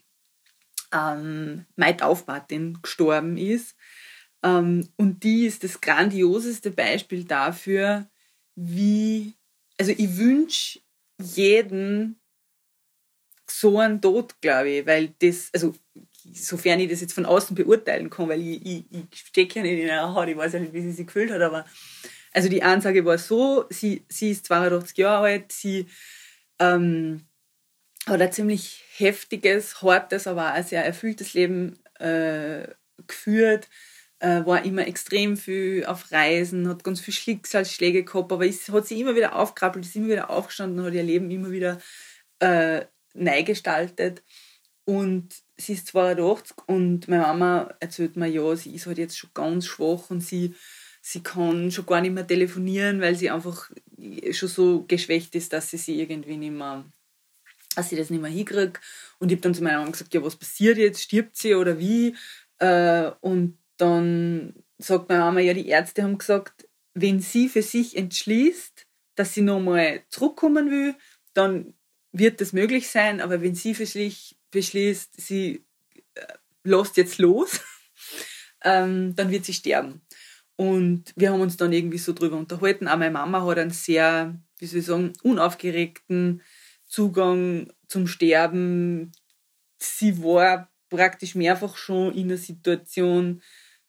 ähm, 0.93 1.65
meine 1.75 1.97
Taufpatin 1.97 2.79
gestorben 2.81 3.37
ist. 3.37 3.75
Ähm, 4.43 4.87
und 4.97 5.23
die 5.23 5.45
ist 5.45 5.63
das 5.63 5.81
grandioseste 5.81 6.71
Beispiel 6.71 7.23
dafür, 7.23 8.07
wie, 8.55 9.35
also 9.79 9.91
ich 9.91 10.17
wünsche 10.17 10.79
jeden 11.19 12.19
so 13.49 13.79
einen 13.79 14.01
Tod, 14.01 14.39
glaube 14.41 14.69
ich, 14.69 14.85
weil 14.85 15.13
das, 15.19 15.49
also 15.53 15.73
sofern 16.33 16.79
ich 16.79 16.89
das 16.89 17.01
jetzt 17.01 17.13
von 17.13 17.25
außen 17.25 17.55
beurteilen 17.55 18.09
kann, 18.09 18.29
weil 18.29 18.41
ich, 18.41 18.65
ich, 18.65 18.85
ich 18.91 19.19
stecke 19.19 19.59
ja 19.59 19.63
nicht 19.63 19.79
in 19.79 19.87
ihrer 19.87 20.13
Haut, 20.13 20.27
ich 20.27 20.37
weiß 20.37 20.53
ja 20.53 20.59
nicht, 20.59 20.73
wie 20.73 20.81
sie 20.81 20.91
sich 20.91 21.07
gefühlt 21.07 21.31
hat, 21.31 21.41
aber 21.41 21.65
also 22.33 22.49
die 22.49 22.61
Ansage 22.61 23.05
war 23.05 23.17
so, 23.17 23.65
sie, 23.69 24.03
sie 24.09 24.31
ist 24.31 24.45
82 24.45 24.97
Jahre 24.97 25.27
alt, 25.27 25.51
sie 25.51 25.87
ähm, 26.59 27.25
hat 28.07 28.21
ein 28.21 28.31
ziemlich 28.31 28.83
heftiges, 28.95 29.81
hartes, 29.81 30.27
aber 30.27 30.55
auch 30.55 30.63
sehr 30.63 30.85
erfülltes 30.85 31.33
Leben 31.33 31.77
äh, 31.99 32.67
geführt, 33.05 33.67
äh, 34.19 34.45
war 34.45 34.63
immer 34.65 34.87
extrem 34.87 35.37
viel 35.37 35.85
auf 35.85 36.11
Reisen, 36.11 36.67
hat 36.67 36.83
ganz 36.83 37.01
viele 37.01 37.15
Schicksalsschläge 37.15 38.03
gehabt, 38.03 38.31
aber 38.31 38.45
ist, 38.45 38.69
hat 38.69 38.87
sie 38.87 38.99
immer 38.99 39.15
wieder 39.15 39.35
aufgerappelt, 39.35 39.85
ist 39.85 39.95
immer 39.95 40.07
wieder 40.07 40.29
aufgestanden, 40.29 40.83
hat 40.83 40.93
ihr 40.93 41.03
Leben 41.03 41.29
immer 41.29 41.51
wieder 41.51 41.79
äh, 42.39 42.85
neu 43.13 43.43
gestaltet. 43.43 44.23
Und 44.85 45.43
sie 45.57 45.73
ist 45.73 45.87
82 45.87 46.57
und 46.67 47.07
meine 47.09 47.23
Mama 47.23 47.75
erzählt 47.81 48.15
mir, 48.15 48.27
ja, 48.27 48.55
sie 48.55 48.73
ist 48.73 48.85
halt 48.85 48.97
jetzt 48.97 49.17
schon 49.17 49.31
ganz 49.33 49.65
schwach 49.65 50.09
und 50.09 50.21
sie, 50.21 50.55
sie 51.01 51.21
kann 51.21 51.71
schon 51.71 51.85
gar 51.85 51.99
nicht 51.99 52.13
mehr 52.13 52.25
telefonieren, 52.25 53.01
weil 53.01 53.15
sie 53.15 53.29
einfach 53.29 53.69
schon 54.31 54.49
so 54.49 54.85
geschwächt 54.87 55.35
ist, 55.35 55.51
dass 55.51 55.71
sie 55.71 55.77
sie 55.77 55.99
irgendwie 55.99 56.37
nicht 56.37 56.53
mehr, 56.53 56.85
dass 57.77 57.89
sie 57.89 57.95
das 57.95 58.09
nicht 58.09 58.21
mehr 58.21 58.31
hinkriegt. 58.31 58.81
Und 59.19 59.31
ich 59.31 59.35
habe 59.35 59.41
dann 59.43 59.53
zu 59.53 59.63
meiner 59.63 59.77
Mama 59.77 59.91
gesagt, 59.91 60.13
ja, 60.13 60.23
was 60.23 60.35
passiert 60.35 60.77
jetzt? 60.77 61.01
Stirbt 61.01 61.37
sie 61.37 61.53
oder 61.53 61.77
wie? 61.77 62.15
Äh, 62.57 63.11
und 63.21 63.59
dann 63.77 64.55
sagt 64.79 65.09
meine 65.09 65.21
Mama, 65.21 65.39
ja, 65.41 65.53
die 65.53 65.67
Ärzte 65.67 66.01
haben 66.01 66.17
gesagt, 66.17 66.67
wenn 66.95 67.19
sie 67.19 67.47
für 67.47 67.61
sich 67.61 67.95
entschließt, 67.95 68.87
dass 69.15 69.35
sie 69.35 69.41
nochmal 69.41 70.01
zurückkommen 70.09 70.71
will, 70.71 70.95
dann 71.33 71.75
wird 72.11 72.41
das 72.41 72.51
möglich 72.51 72.89
sein, 72.89 73.21
aber 73.21 73.43
wenn 73.43 73.53
sie 73.53 73.75
für 73.75 73.85
sich 73.85 74.39
beschließt, 74.49 75.21
sie 75.21 75.63
äh, 76.15 76.83
jetzt 76.95 77.19
los, 77.19 77.61
ähm, 78.63 79.15
dann 79.15 79.29
wird 79.29 79.45
sie 79.45 79.53
sterben. 79.53 80.01
Und 80.55 81.13
wir 81.15 81.31
haben 81.31 81.41
uns 81.41 81.57
dann 81.57 81.71
irgendwie 81.73 81.99
so 81.99 82.13
drüber 82.13 82.37
unterhalten. 82.37 82.87
Auch 82.87 82.97
meine 82.97 83.11
Mama 83.11 83.45
hat 83.45 83.59
einen 83.59 83.69
sehr, 83.69 84.35
wie 84.57 84.65
soll 84.65 84.79
ich 84.79 84.85
sagen, 84.87 85.13
unaufgeregten 85.21 86.41
Zugang 86.87 87.71
zum 87.87 88.07
Sterben. 88.07 89.11
Sie 89.77 90.23
war 90.23 90.71
praktisch 90.89 91.35
mehrfach 91.35 91.77
schon 91.77 92.13
in 92.13 92.27
einer 92.27 92.37
Situation, 92.37 93.41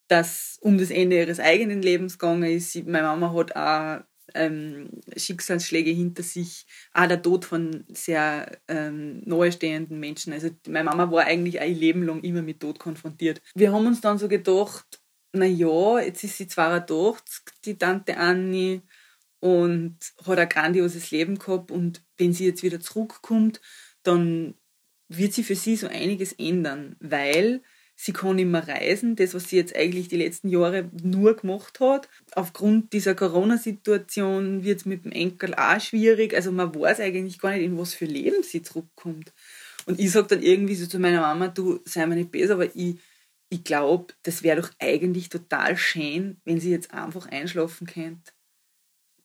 dass 0.08 0.58
um 0.60 0.78
das 0.78 0.90
Ende 0.90 1.18
ihres 1.18 1.40
eigenen 1.40 1.82
Lebens 1.82 2.18
gegangen 2.18 2.44
ist. 2.44 2.74
Meine 2.86 3.06
Mama 3.06 3.32
hat 3.34 3.54
auch 3.54 4.04
ähm, 4.34 4.90
Schicksalsschläge 5.16 5.90
hinter 5.90 6.22
sich, 6.22 6.66
auch 6.92 7.06
der 7.06 7.22
Tod 7.22 7.44
von 7.44 7.84
sehr 7.88 8.58
ähm, 8.68 9.20
nahestehenden 9.24 9.98
Menschen. 10.00 10.32
Also 10.32 10.50
meine 10.66 10.84
Mama 10.84 11.10
war 11.10 11.24
eigentlich 11.24 11.60
ein 11.60 11.74
Leben 11.74 12.02
lang 12.02 12.22
immer 12.22 12.42
mit 12.42 12.60
Tod 12.60 12.78
konfrontiert. 12.78 13.40
Wir 13.54 13.72
haben 13.72 13.86
uns 13.86 14.00
dann 14.00 14.18
so 14.18 14.28
gedacht, 14.28 15.00
na 15.32 15.44
ja, 15.44 16.00
jetzt 16.00 16.24
ist 16.24 16.38
sie 16.38 16.46
82, 16.46 17.44
die 17.64 17.76
Tante 17.78 18.16
Annie, 18.16 18.82
und 19.40 19.96
hat 20.26 20.38
ein 20.38 20.48
grandioses 20.48 21.10
Leben 21.10 21.38
gehabt 21.38 21.70
und 21.70 22.02
wenn 22.16 22.32
sie 22.32 22.46
jetzt 22.46 22.62
wieder 22.62 22.80
zurückkommt, 22.80 23.60
dann 24.02 24.54
wird 25.08 25.32
sie 25.32 25.42
für 25.42 25.54
sie 25.54 25.76
so 25.76 25.86
einiges 25.86 26.32
ändern, 26.32 26.96
weil 27.00 27.62
sie 28.00 28.12
kann 28.12 28.36
nicht 28.36 28.46
mehr 28.46 28.66
reisen, 28.66 29.16
das, 29.16 29.34
was 29.34 29.48
sie 29.48 29.56
jetzt 29.56 29.74
eigentlich 29.74 30.08
die 30.08 30.16
letzten 30.16 30.48
Jahre 30.48 30.88
nur 31.02 31.34
gemacht 31.34 31.80
hat. 31.80 32.08
Aufgrund 32.34 32.92
dieser 32.92 33.14
Corona-Situation 33.16 34.62
wird 34.62 34.80
es 34.80 34.86
mit 34.86 35.04
dem 35.04 35.12
Enkel 35.12 35.54
auch 35.54 35.80
schwierig. 35.80 36.32
Also 36.34 36.52
man 36.52 36.72
weiß 36.72 37.00
eigentlich 37.00 37.40
gar 37.40 37.52
nicht, 37.52 37.64
in 37.64 37.76
was 37.76 37.94
für 37.94 38.04
Leben 38.04 38.44
sie 38.44 38.62
zurückkommt. 38.62 39.32
Und 39.86 39.98
ich 39.98 40.12
sage 40.12 40.28
dann 40.28 40.42
irgendwie 40.42 40.76
so 40.76 40.86
zu 40.86 41.00
meiner 41.00 41.22
Mama, 41.22 41.48
du 41.48 41.80
sei 41.84 42.06
mir 42.06 42.14
nicht 42.14 42.30
besser, 42.30 42.54
aber 42.54 42.74
ich, 42.76 42.98
ich 43.48 43.64
glaube, 43.64 44.14
das 44.22 44.42
wäre 44.44 44.60
doch 44.60 44.70
eigentlich 44.78 45.28
total 45.28 45.76
schön, 45.76 46.40
wenn 46.44 46.60
sie 46.60 46.70
jetzt 46.70 46.92
einfach 46.94 47.26
einschlafen 47.26 47.86
könnte. 47.86 48.32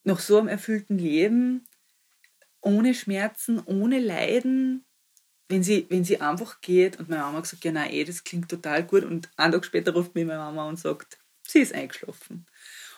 Nach 0.04 0.20
so 0.20 0.38
einem 0.38 0.48
erfüllten 0.48 0.98
Leben, 0.98 1.66
ohne 2.60 2.94
Schmerzen, 2.94 3.60
ohne 3.64 3.98
Leiden, 3.98 4.84
wenn 5.48 5.62
sie, 5.62 5.86
wenn 5.90 6.04
sie 6.04 6.20
einfach 6.20 6.60
geht 6.60 6.98
und 6.98 7.08
meine 7.08 7.22
Mama 7.22 7.40
gesagt, 7.40 7.64
ja 7.64 7.72
nein, 7.72 7.92
eh, 7.92 8.04
das 8.04 8.24
klingt 8.24 8.48
total 8.48 8.84
gut 8.84 9.04
und 9.04 9.30
einen 9.36 9.52
Tag 9.52 9.64
später 9.64 9.92
ruft 9.92 10.14
mich 10.14 10.24
meine 10.24 10.38
Mama 10.38 10.68
und 10.68 10.78
sagt, 10.78 11.18
sie 11.46 11.60
ist 11.60 11.74
eingeschlafen. 11.74 12.46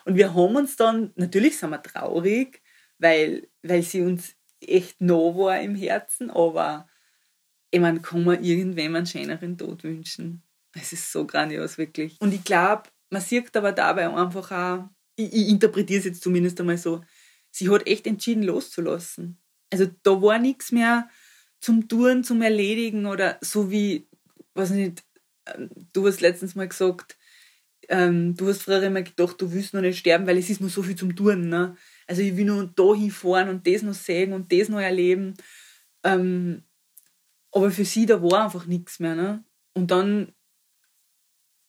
Und 0.04 0.16
wir 0.16 0.34
haben 0.34 0.54
uns 0.54 0.76
dann, 0.76 1.12
natürlich 1.16 1.58
sind 1.58 1.70
wir 1.70 1.82
traurig, 1.82 2.62
weil, 2.98 3.48
weil 3.62 3.82
sie 3.82 4.02
uns 4.02 4.36
echt 4.60 5.00
nah 5.00 5.14
war 5.14 5.60
im 5.60 5.74
Herzen, 5.74 6.30
aber 6.30 6.88
ich 7.70 7.80
meine, 7.80 8.00
kann 8.00 8.24
man 8.24 8.42
irgendwem 8.42 8.94
einen 8.94 9.06
schöneren 9.06 9.58
Tod 9.58 9.82
wünschen. 9.82 10.42
Es 10.72 10.92
ist 10.92 11.10
so 11.10 11.26
grandios, 11.26 11.78
wirklich. 11.78 12.16
Und 12.20 12.32
ich 12.32 12.44
glaube, 12.44 12.84
man 13.10 13.20
sieht 13.20 13.56
aber 13.56 13.72
dabei 13.72 14.08
einfach 14.08 14.50
auch, 14.52 14.88
ich, 15.16 15.32
ich 15.32 15.48
interpretiere 15.48 15.98
es 15.98 16.04
jetzt 16.04 16.22
zumindest 16.22 16.60
einmal 16.60 16.78
so, 16.78 17.02
sie 17.50 17.68
hat 17.70 17.86
echt 17.86 18.06
entschieden 18.06 18.42
loszulassen. 18.42 19.38
Also 19.70 19.86
da 20.02 20.22
war 20.22 20.38
nichts 20.38 20.72
mehr, 20.72 21.08
zum 21.60 21.88
Tun, 21.88 22.22
zum 22.22 22.42
Erledigen 22.42 23.06
oder 23.06 23.38
so 23.40 23.70
wie, 23.70 24.08
weiß 24.54 24.70
nicht, 24.70 25.02
ähm, 25.46 25.70
du 25.92 26.06
hast 26.06 26.20
letztens 26.20 26.54
mal 26.54 26.68
gesagt, 26.68 27.16
ähm, 27.88 28.36
du 28.36 28.48
hast 28.48 28.62
früher 28.62 28.82
immer 28.82 29.02
gedacht, 29.02 29.40
du 29.40 29.52
willst 29.52 29.74
noch 29.74 29.80
nicht 29.80 29.98
sterben, 29.98 30.26
weil 30.26 30.38
es 30.38 30.50
ist 30.50 30.60
nur 30.60 30.70
so 30.70 30.82
viel 30.82 30.96
zum 30.96 31.14
Tun. 31.14 31.48
Ne? 31.48 31.76
Also 32.06 32.22
ich 32.22 32.36
will 32.36 32.44
nur 32.44 32.66
da 32.74 32.94
hinfahren 32.94 33.48
und 33.48 33.66
das 33.66 33.82
noch 33.82 33.94
sehen 33.94 34.32
und 34.32 34.52
das 34.52 34.68
noch 34.68 34.80
erleben. 34.80 35.34
Ähm, 36.04 36.62
aber 37.52 37.70
für 37.70 37.84
sie, 37.84 38.06
da 38.06 38.22
war 38.22 38.44
einfach 38.44 38.66
nichts 38.66 39.00
mehr. 39.00 39.14
Ne? 39.14 39.44
Und 39.72 39.90
dann 39.90 40.32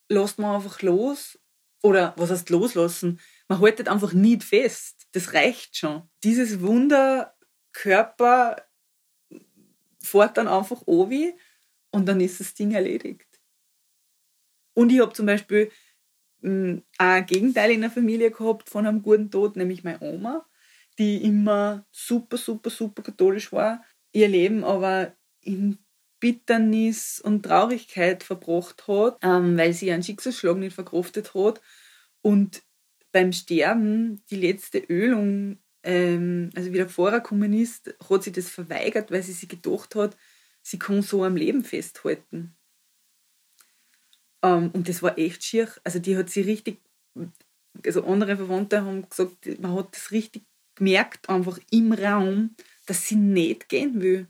lässt 0.10 0.39
man 0.39 0.55
einfach 0.55 0.81
los. 0.81 1.39
Oder 1.83 2.13
was 2.17 2.31
heißt 2.31 2.49
loslassen? 2.49 3.19
Man 3.47 3.60
haltet 3.60 3.88
einfach 3.88 4.13
nicht 4.13 4.43
fest. 4.43 5.07
Das 5.13 5.33
reicht 5.33 5.77
schon. 5.77 6.10
Dieses 6.23 6.62
Wunder 6.62 7.33
Körper 7.73 8.57
fährt 10.01 10.38
dann 10.38 10.47
einfach 10.47 10.81
obi 10.86 11.33
und 11.91 12.05
dann 12.07 12.19
ist 12.21 12.39
das 12.39 12.53
Ding 12.53 12.71
erledigt. 12.71 13.27
Und 14.73 14.91
ich 14.91 14.99
habe 14.99 15.13
zum 15.13 15.25
Beispiel 15.25 15.71
mh, 16.41 16.81
ein 16.97 17.25
Gegenteil 17.25 17.71
in 17.71 17.81
der 17.81 17.91
Familie 17.91 18.31
gehabt 18.31 18.69
von 18.69 18.86
einem 18.86 19.01
guten 19.01 19.31
Tod, 19.31 19.55
nämlich 19.55 19.83
meine 19.83 20.01
Oma, 20.01 20.45
die 20.99 21.23
immer 21.23 21.86
super, 21.91 22.38
super, 22.38 22.69
super 22.69 23.03
katholisch 23.03 23.51
war, 23.51 23.83
ihr 24.12 24.27
Leben 24.27 24.63
aber 24.63 25.13
in 25.41 25.79
Bitternis 26.19 27.21
und 27.21 27.43
Traurigkeit 27.43 28.23
verbracht 28.23 28.88
hat, 28.88 29.19
ähm, 29.21 29.57
weil 29.57 29.73
sie 29.73 29.91
einen 29.91 30.03
Schicksalsschlag 30.03 30.57
nicht 30.57 30.73
verkraftet 30.73 31.33
hat. 31.36 31.62
Und 32.21 32.63
beim 33.12 33.32
Sterben 33.32 34.22
die 34.30 34.36
letzte 34.36 34.80
Ölung 34.80 35.60
ähm, 35.88 36.50
also 36.54 36.74
wie 36.74 36.78
der 36.78 36.89
Pfarrer 36.89 37.22
Kommunist, 37.22 37.96
hat 38.10 38.24
sie 38.24 38.34
das 38.34 38.50
verweigert, 38.50 39.10
weil 39.10 39.24
sie 39.24 39.32
sich 39.32 39.48
gedacht 39.48 39.96
hat, 39.96 40.17
sie 40.62 40.78
kann 40.78 41.02
so 41.02 41.24
am 41.24 41.38
Leben 41.38 41.63
festhalten. 41.63 42.58
Ähm, 44.43 44.70
und 44.74 44.89
das 44.89 45.02
war 45.02 45.17
echt 45.17 45.46
schier. 45.46 45.72
Also 45.86 46.00
die 46.00 46.17
hat 46.17 46.30
sie 46.30 46.41
richtig, 46.41 46.82
also 47.86 48.04
andere 48.04 48.36
Verwandte 48.36 48.84
haben 48.84 49.10
gesagt, 49.10 49.60
man 49.62 49.76
hat 49.76 49.96
das 49.96 50.12
richtig 50.12 50.43
gemerkt, 50.76 51.30
einfach 51.30 51.58
im 51.72 51.93
Raum, 51.93 52.56
dass 52.86 53.08
sie 53.08 53.15
nicht 53.15 53.70
gehen 53.70 54.02
will. 54.02 54.28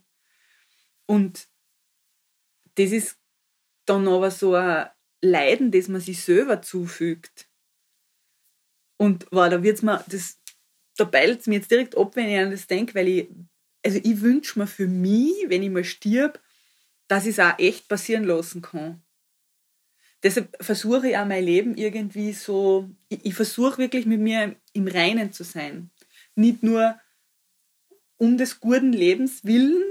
Und 1.08 1.48
das 2.76 2.92
ist 2.92 3.18
dann 3.86 4.08
aber 4.08 4.30
so 4.30 4.54
ein 4.54 4.90
Leiden, 5.22 5.72
das 5.72 5.88
man 5.88 6.02
sich 6.02 6.22
selber 6.22 6.62
zufügt. 6.62 7.47
Und 8.98 9.32
war, 9.32 9.50
da 9.50 9.62
wird's 9.62 9.84
mir, 9.84 10.04
das 10.08 10.40
da 10.98 11.06
beilt 11.06 11.42
es 11.42 11.48
mir 11.48 11.56
jetzt 11.56 11.72
direkt 11.72 11.96
ab, 11.96 12.16
wenn 12.16 12.30
ich 12.30 12.38
an 12.38 12.52
das 12.52 12.68
denke, 12.68 12.96
weil 12.96 13.08
ich, 13.08 13.30
also 13.86 14.00
ich 14.04 14.22
wünsche 14.22 14.60
mir 14.60 14.68
für 14.68 14.88
mich, 14.88 15.34
wenn 15.48 15.64
ich 15.64 15.70
mal 15.70 15.84
stirb, 15.84 16.42
dass 17.08 17.26
ich 17.26 17.38
es 17.38 17.40
auch 17.40 17.58
echt 17.60 17.88
passieren 17.88 18.24
lassen 18.24 18.62
kann. 18.62 19.02
Deshalb 20.24 20.58
versuche 20.60 21.10
ich 21.10 21.18
auch 21.18 21.26
mein 21.26 21.44
Leben 21.44 21.78
irgendwie 21.78 22.34
so, 22.34 22.90
ich, 23.08 23.24
ich 23.24 23.34
versuche 23.36 23.78
wirklich 23.78 24.06
mit 24.08 24.20
mir 24.20 24.56
im 24.74 24.88
Reinen 24.88 25.32
zu 25.32 25.44
sein. 25.44 25.92
Nicht 26.36 26.64
nur 26.64 27.00
um 28.18 28.38
des 28.38 28.60
guten 28.60 28.92
Lebens 28.92 29.46
willen, 29.46 29.84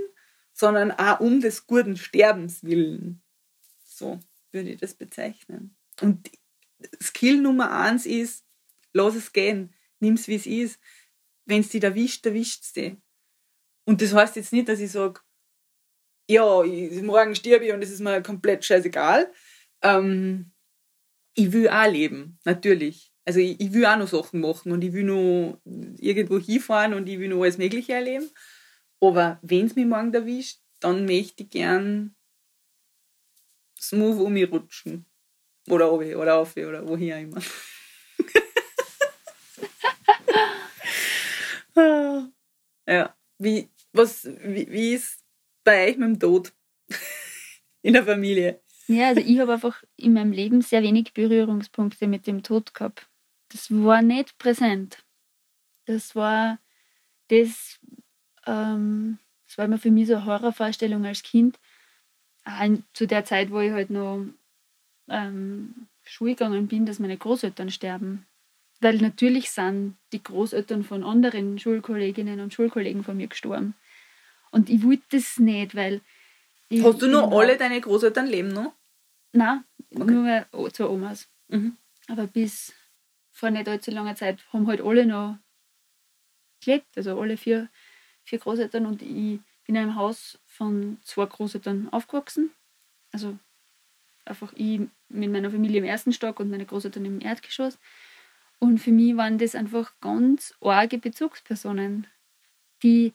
sondern 0.52 0.90
auch 0.90 1.20
um 1.20 1.40
des 1.40 1.66
guten 1.66 1.96
Sterbens 1.96 2.64
willen. 2.64 3.22
So 3.84 4.18
würde 4.50 4.70
ich 4.70 4.80
das 4.80 4.94
bezeichnen. 4.94 5.76
Und 6.00 6.28
Skill 7.00 7.40
Nummer 7.40 7.70
eins 7.70 8.04
ist, 8.04 8.45
lass 8.96 9.14
es 9.14 9.32
gehen, 9.32 9.74
nimm 10.00 10.14
es 10.14 10.28
wie 10.28 10.36
es 10.36 10.46
ist 10.46 10.80
wenn 11.46 11.60
es 11.60 11.70
dich 11.70 11.82
erwischt, 11.82 12.26
erwischt 12.26 12.64
es 12.64 12.72
dich. 12.72 12.96
Und 13.84 14.02
das 14.02 14.12
heißt 14.12 14.36
jetzt 14.36 14.52
nicht, 14.52 14.68
dass 14.68 14.80
ich 14.80 14.90
sage, 14.90 15.20
ja, 16.28 16.62
morgen 17.02 17.34
sterbe 17.36 17.66
ich 17.66 17.72
und 17.72 17.82
es 17.82 17.90
ist 17.90 18.00
mir 18.00 18.20
komplett 18.20 18.64
scheißegal. 18.64 19.32
Ähm, 19.82 20.52
ich 21.34 21.52
will 21.52 21.68
auch 21.68 21.90
leben, 21.90 22.38
natürlich. 22.44 23.12
Also 23.24 23.38
ich, 23.38 23.60
ich, 23.60 23.72
will 23.72 23.86
auch 23.86 23.96
noch 23.96 24.08
Sachen 24.08 24.40
machen 24.40 24.72
und 24.72 24.82
ich 24.82 24.92
will 24.92 25.04
noch 25.04 25.60
irgendwo 25.64 26.38
hinfahren 26.38 26.94
und 26.94 27.08
ich 27.08 27.18
will 27.18 27.28
noch 27.28 27.42
alles 27.42 27.58
Mögliche 27.58 27.92
erleben. 27.92 28.28
Aber 29.00 29.38
wenn 29.42 29.66
es 29.66 29.76
mich 29.76 29.86
morgen 29.86 30.12
erwischt, 30.12 30.60
dann 30.80 31.06
möchte 31.06 31.44
ich 31.44 31.50
gern 31.50 32.16
smooth 33.78 34.20
um 34.20 34.32
mich 34.32 34.50
rutschen. 34.50 35.06
Oder 35.68 35.92
oben, 35.92 36.14
oder 36.14 36.36
auf, 36.36 36.56
oder 36.56 36.86
woher 36.88 37.18
immer. 37.18 37.40
ja. 42.86 43.14
Wie, 43.38 43.68
was, 43.92 44.24
wie, 44.24 44.70
wie 44.70 44.94
ist 44.94 45.22
bei 45.62 45.88
euch 45.88 45.98
mit 45.98 46.08
dem 46.08 46.20
Tod 46.20 46.52
in 47.82 47.92
der 47.92 48.04
Familie? 48.04 48.60
Ja, 48.88 49.08
also 49.08 49.20
ich 49.20 49.38
habe 49.40 49.52
einfach 49.52 49.82
in 49.96 50.12
meinem 50.12 50.32
Leben 50.32 50.62
sehr 50.62 50.82
wenig 50.82 51.12
Berührungspunkte 51.12 52.06
mit 52.06 52.26
dem 52.26 52.42
Tod 52.42 52.72
gehabt. 52.72 53.08
Das 53.48 53.70
war 53.70 54.00
nicht 54.00 54.38
präsent. 54.38 55.04
Das 55.86 56.14
war 56.14 56.58
das, 57.28 57.78
ähm, 58.46 59.18
das 59.46 59.58
war 59.58 59.64
immer 59.64 59.78
für 59.78 59.90
mich 59.90 60.06
so 60.06 60.14
eine 60.14 60.24
Horrorvorstellung 60.24 61.04
als 61.04 61.22
Kind. 61.22 61.58
Zu 62.92 63.06
der 63.06 63.24
Zeit, 63.24 63.50
wo 63.50 63.58
ich 63.58 63.72
halt 63.72 63.90
noch 63.90 64.24
ähm, 65.08 65.88
Schule 66.04 66.32
gegangen 66.32 66.68
bin, 66.68 66.86
dass 66.86 67.00
meine 67.00 67.16
Großeltern 67.16 67.70
sterben. 67.70 68.24
Weil 68.80 68.98
natürlich 68.98 69.50
sind 69.50 69.96
die 70.12 70.22
Großeltern 70.22 70.84
von 70.84 71.02
anderen 71.02 71.58
Schulkolleginnen 71.58 72.40
und 72.40 72.52
Schulkollegen 72.52 73.04
von 73.04 73.16
mir 73.16 73.28
gestorben. 73.28 73.74
Und 74.50 74.70
ich 74.70 74.82
wollte 74.82 75.04
das 75.10 75.38
nicht, 75.38 75.74
weil. 75.74 76.00
Ich, 76.68 76.82
Hast 76.82 77.00
du 77.00 77.08
noch 77.08 77.30
alle 77.30 77.56
deine 77.56 77.80
Großeltern 77.80 78.26
leben 78.26 78.48
noch? 78.48 78.72
Nein, 79.32 79.64
okay. 79.94 80.44
nur 80.52 80.72
zwei 80.72 80.86
Omas. 80.86 81.28
Mhm. 81.48 81.76
Aber 82.08 82.26
bis 82.26 82.72
vor 83.30 83.50
nicht 83.50 83.68
allzu 83.68 83.90
langer 83.90 84.16
Zeit 84.16 84.40
haben 84.52 84.66
halt 84.66 84.80
alle 84.80 85.06
noch 85.06 85.38
gelebt, 86.64 86.86
also 86.96 87.20
alle 87.20 87.36
vier, 87.36 87.68
vier 88.24 88.38
Großeltern 88.38 88.86
und 88.86 89.02
ich 89.02 89.08
bin 89.08 89.40
in 89.66 89.76
einem 89.76 89.94
Haus 89.94 90.38
von 90.46 90.98
zwei 91.04 91.26
Großeltern 91.26 91.88
aufgewachsen. 91.90 92.50
Also 93.12 93.38
einfach 94.24 94.52
ich 94.54 94.80
mit 95.08 95.30
meiner 95.30 95.50
Familie 95.50 95.78
im 95.78 95.84
ersten 95.84 96.12
Stock 96.12 96.40
und 96.40 96.50
meine 96.50 96.66
Großeltern 96.66 97.04
im 97.04 97.20
Erdgeschoss. 97.20 97.78
Und 98.58 98.78
für 98.78 98.92
mich 98.92 99.16
waren 99.16 99.38
das 99.38 99.54
einfach 99.54 99.92
ganz 100.00 100.54
arge 100.60 100.98
Bezugspersonen, 100.98 102.06
die 102.82 103.12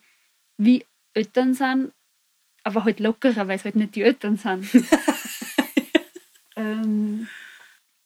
wie 0.57 0.85
Eltern 1.13 1.53
sind, 1.53 1.91
aber 2.63 2.85
halt 2.85 2.99
lockerer, 2.99 3.47
weil 3.47 3.55
es 3.55 3.65
halt 3.65 3.75
nicht 3.75 3.95
die 3.95 4.03
Eltern 4.03 4.37
sind. 4.37 4.69
ähm, 6.55 7.27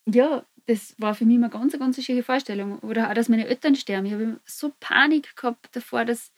ja, 0.05 0.45
das 0.67 0.95
war 0.97 1.13
für 1.13 1.25
mich 1.25 1.37
eine 1.37 1.49
ganz, 1.49 1.77
ganz 1.77 2.03
schöne 2.03 2.23
Vorstellung. 2.23 2.79
Oder 2.79 3.09
auch, 3.09 3.13
dass 3.13 3.29
meine 3.29 3.47
Eltern 3.47 3.75
sterben. 3.75 4.05
Ich 4.05 4.13
habe 4.13 4.39
so 4.45 4.71
Panik 4.79 5.35
gehabt 5.35 5.75
davor, 5.75 6.05
dass 6.05 6.31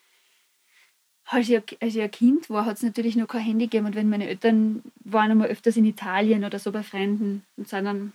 als 1.26 1.50
ich, 1.50 1.62
als 1.82 1.96
ich 1.96 2.02
ein 2.02 2.12
Kind 2.12 2.50
war, 2.50 2.66
hat 2.66 2.78
es 2.78 2.84
natürlich 2.84 3.16
noch 3.16 3.28
kein 3.28 3.42
Handy 3.42 3.66
gegeben. 3.66 3.86
Und 3.86 3.96
wenn 3.96 4.10
meine 4.10 4.28
Eltern 4.28 4.82
waren 5.04 5.32
einmal 5.32 5.50
öfters 5.50 5.78
in 5.78 5.86
Italien 5.86 6.44
oder 6.44 6.58
so 6.58 6.72
bei 6.72 6.84
Fremden 6.84 7.46
und 7.58 7.68
sind 7.68 7.86
dann 7.86 8.14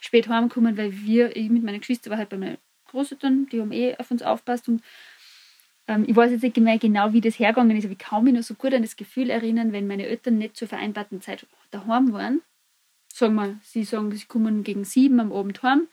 spät 0.00 0.28
heimgekommen, 0.28 0.76
weil 0.76 0.92
wir, 0.92 1.36
ich 1.36 1.50
mit 1.50 1.62
meinen 1.62 1.80
Geschwistern 1.80 2.12
war 2.12 2.18
halt 2.18 2.28
bei 2.28 2.38
meinen 2.38 2.58
Großeltern, 2.86 3.48
die 3.50 3.60
haben 3.60 3.72
eh 3.72 3.96
auf 3.96 4.10
uns 4.10 4.22
aufpasst 4.22 4.68
und 4.68 4.82
ähm, 5.86 6.04
ich 6.06 6.14
weiß 6.14 6.30
jetzt 6.30 6.42
nicht 6.42 6.56
mehr 6.58 6.78
genau, 6.78 7.12
wie 7.12 7.20
das 7.20 7.38
hergegangen 7.38 7.76
ist, 7.76 7.84
aber 7.84 7.92
ich 7.92 7.98
kann 7.98 8.24
mich 8.24 8.34
noch 8.34 8.42
so 8.42 8.54
gut 8.54 8.74
an 8.74 8.82
das 8.82 8.96
Gefühl 8.96 9.30
erinnern, 9.30 9.72
wenn 9.72 9.86
meine 9.86 10.06
Eltern 10.06 10.38
nicht 10.38 10.56
zur 10.56 10.68
vereinbarten 10.68 11.20
Zeit 11.20 11.46
daheim 11.70 12.12
waren. 12.12 12.42
Sagen 13.12 13.34
wir, 13.34 13.58
sie 13.62 13.84
sagen, 13.84 14.14
sie 14.14 14.26
kommen 14.26 14.62
gegen 14.62 14.84
sieben 14.84 15.18
am 15.18 15.32
Abend 15.32 15.62
heim 15.62 15.88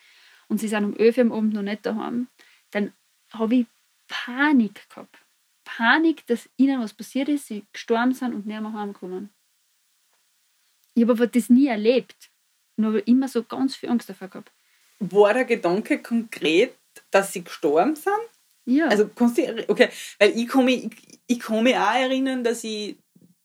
und 0.48 0.60
sie 0.60 0.68
sind 0.68 0.86
um 0.86 0.96
elf 0.96 1.18
am 1.18 1.32
Abend 1.32 1.54
noch 1.54 1.62
nicht 1.62 1.86
daheim, 1.86 2.28
dann 2.72 2.94
habe 3.32 3.56
ich 3.56 3.66
Panik 4.08 4.88
gehabt. 4.90 5.18
Panik, 5.64 6.28
dass 6.28 6.50
ihnen 6.58 6.80
was 6.80 6.94
passiert 6.94 7.28
ist, 7.28 7.48
sie 7.48 7.64
gestorben 7.74 8.14
sind 8.14 8.36
und 8.36 8.46
nicht 8.46 8.62
mehr 8.62 8.74
heimkommen. 8.74 9.30
Ich 10.94 11.02
habe 11.02 11.14
aber 11.14 11.28
das 11.28 11.50
nie 11.50 11.68
erlebt 11.68 12.30
und 12.78 12.86
habe 12.86 13.00
immer 13.00 13.28
so 13.28 13.44
ganz 13.44 13.76
viel 13.76 13.90
Angst 13.90 14.10
davor 14.10 14.28
gehabt. 14.28 14.52
War 15.00 15.34
der 15.34 15.46
Gedanke 15.46 16.02
konkret, 16.02 16.76
dass 17.12 17.34
sie 17.34 17.44
gestorben 17.44 17.96
sind? 17.96 18.14
Ja. 18.66 18.88
Also 18.88 19.08
kannst 19.10 19.38
du, 19.38 19.70
okay, 19.70 19.90
weil 20.20 20.38
ich 20.38 20.48
kann 20.48 20.66
mich, 20.66 20.86
ich, 20.86 21.20
ich 21.28 21.50
mich 21.50 21.76
auch 21.76 21.94
erinnern, 21.94 22.44
dass 22.44 22.64
ich 22.64 22.98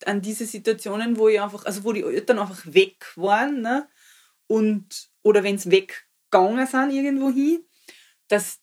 an 0.07 0.23
diese 0.23 0.47
Situationen, 0.47 1.19
wo 1.19 1.29
ich 1.29 1.41
einfach, 1.41 1.65
also 1.67 1.85
wo 1.85 1.93
die 1.93 2.03
Eltern 2.03 2.39
einfach 2.39 2.63
weg 2.67 3.13
waren, 3.17 3.61
ne? 3.61 3.87
Und, 4.47 5.11
oder 5.23 5.45
wenn 5.45 5.59
sie 5.59 5.71
weggegangen 5.71 6.67
sind 6.67 6.91
irgendwo 6.91 7.31
hin, 7.31 7.65
dass, 8.29 8.61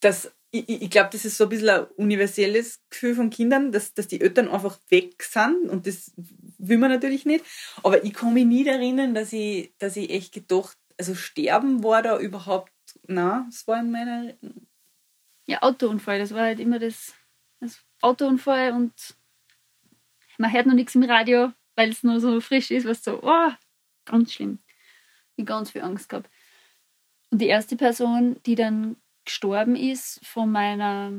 dass 0.00 0.32
ich, 0.50 0.82
ich 0.82 0.90
glaube, 0.90 1.10
das 1.12 1.24
ist 1.24 1.36
so 1.36 1.44
ein 1.44 1.50
bisschen 1.50 1.68
ein 1.68 1.86
universelles 1.96 2.80
Gefühl 2.90 3.14
von 3.14 3.30
Kindern, 3.30 3.72
dass, 3.72 3.94
dass 3.94 4.08
die 4.08 4.20
Eltern 4.20 4.48
einfach 4.48 4.78
weg 4.88 5.22
sind 5.22 5.68
und 5.68 5.86
das 5.86 6.12
will 6.58 6.78
man 6.78 6.90
natürlich 6.90 7.24
nicht. 7.24 7.44
Aber 7.82 8.04
ich 8.04 8.12
kann 8.12 8.34
mich 8.34 8.46
nie 8.46 8.66
erinnern, 8.66 9.14
dass 9.14 9.32
ich, 9.32 9.72
dass 9.78 9.96
ich 9.96 10.10
echt 10.10 10.32
gedacht, 10.32 10.76
also 10.98 11.14
sterben 11.14 11.82
war 11.84 12.02
da 12.02 12.18
überhaupt, 12.18 12.72
na, 13.06 13.46
das 13.48 13.66
war 13.66 13.80
in 13.80 13.90
meiner. 13.90 14.34
Ja, 15.46 15.62
Autounfall, 15.62 16.18
das 16.18 16.34
war 16.34 16.42
halt 16.42 16.60
immer 16.60 16.78
das, 16.78 17.14
das 17.60 17.80
Autounfall 18.02 18.72
und 18.72 18.92
man 20.38 20.52
hört 20.52 20.66
noch 20.66 20.74
nichts 20.74 20.94
im 20.94 21.02
Radio, 21.02 21.52
weil 21.76 21.90
es 21.90 22.02
nur 22.02 22.20
so 22.20 22.40
frisch 22.40 22.70
ist, 22.70 22.86
was 22.86 23.02
so, 23.02 23.20
oh, 23.22 23.50
ganz 24.04 24.32
schlimm. 24.32 24.58
Ich 25.36 25.46
ganz 25.46 25.70
viel 25.70 25.82
Angst 25.82 26.08
gehabt. 26.08 26.30
Und 27.30 27.40
die 27.40 27.46
erste 27.46 27.76
Person, 27.76 28.40
die 28.44 28.54
dann 28.54 28.96
gestorben 29.30 29.76
ist 29.76 30.26
von 30.26 30.50
meiner, 30.50 31.12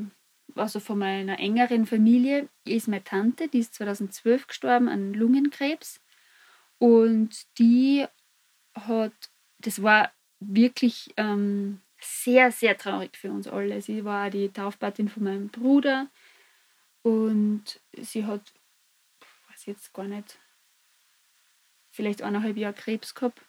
also 0.55 0.81
von 0.81 0.99
meiner 0.99 1.39
engeren 1.39 1.85
Familie, 1.85 2.49
ist 2.65 2.89
meine 2.89 3.05
Tante, 3.05 3.47
die 3.47 3.59
ist 3.59 3.73
2012 3.75 4.47
gestorben 4.47 4.89
an 4.89 5.13
Lungenkrebs. 5.13 6.01
Und 6.77 7.47
die 7.57 8.05
hat, 8.73 9.13
das 9.59 9.81
war 9.81 10.11
wirklich 10.41 11.13
ähm, 11.15 11.79
sehr, 12.01 12.51
sehr 12.51 12.77
traurig 12.77 13.15
für 13.15 13.31
uns 13.31 13.47
alle. 13.47 13.81
Sie 13.81 14.03
war 14.03 14.29
die 14.29 14.49
Taufpatin 14.49 15.07
von 15.07 15.23
meinem 15.23 15.47
Bruder 15.47 16.07
und 17.03 17.79
sie 17.97 18.25
hat, 18.25 18.41
weiß 19.49 19.67
jetzt 19.67 19.93
gar 19.93 20.05
nicht, 20.05 20.37
vielleicht 21.91 22.23
eineinhalb 22.23 22.57
Jahre 22.57 22.73
Krebs 22.73 23.15
gehabt. 23.15 23.41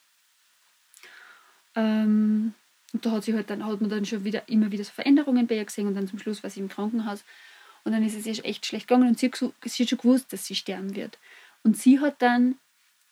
Ähm, 1.75 2.55
und 2.93 3.07
da 3.07 3.13
hat, 3.13 3.25
sie 3.25 3.35
halt 3.35 3.49
dann, 3.49 3.65
hat 3.65 3.81
man 3.81 3.91
dann 3.91 4.05
schon 4.05 4.25
wieder 4.25 4.49
immer 4.49 4.71
wieder 4.71 4.85
so 4.85 4.93
Veränderungen 4.93 5.47
bei 5.47 5.57
ihr 5.57 5.65
gesehen 5.65 5.87
und 5.87 5.95
dann 5.95 6.09
zum 6.09 6.19
Schluss 6.19 6.43
war 6.43 6.51
sie 6.51 6.61
im 6.61 6.69
Krankenhaus. 6.69 7.25
Und 7.85 7.93
dann 7.93 8.05
ist 8.05 8.15
es 8.15 8.27
ihr 8.27 8.45
echt 8.45 8.67
schlecht 8.67 8.87
gegangen 8.87 9.09
und 9.09 9.19
sie 9.19 9.27
hat, 9.27 9.37
sie 9.65 9.83
hat 9.83 9.91
schon 9.91 9.99
gewusst, 9.99 10.33
dass 10.33 10.47
sie 10.47 10.55
sterben 10.55 10.95
wird. 10.95 11.19
Und 11.63 11.77
sie 11.77 12.01
hat 12.01 12.21
dann 12.21 12.59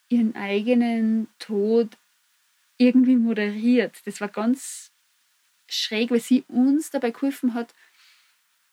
ihren 0.09 0.37
eigenen 0.37 1.29
Tod 1.39 1.97
irgendwie 2.77 3.17
moderiert. 3.17 3.97
Das 4.05 4.21
war 4.21 4.29
ganz 4.29 4.93
schräg, 5.67 6.11
weil 6.11 6.21
sie 6.21 6.45
uns 6.49 6.91
dabei 6.91 7.11
geholfen 7.11 7.55
hat, 7.55 7.75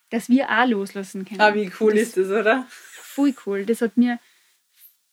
dass 0.09 0.29
wir 0.29 0.49
auch 0.49 0.67
loslassen 0.67 1.25
können. 1.25 1.41
Ah, 1.41 1.53
wie 1.53 1.71
cool 1.79 1.93
das, 1.93 2.01
ist 2.01 2.17
das, 2.17 2.29
oder? 2.29 2.67
Voll 2.69 3.33
cool. 3.45 3.65
Das 3.65 3.81
hat 3.81 3.97
mir, 3.97 4.19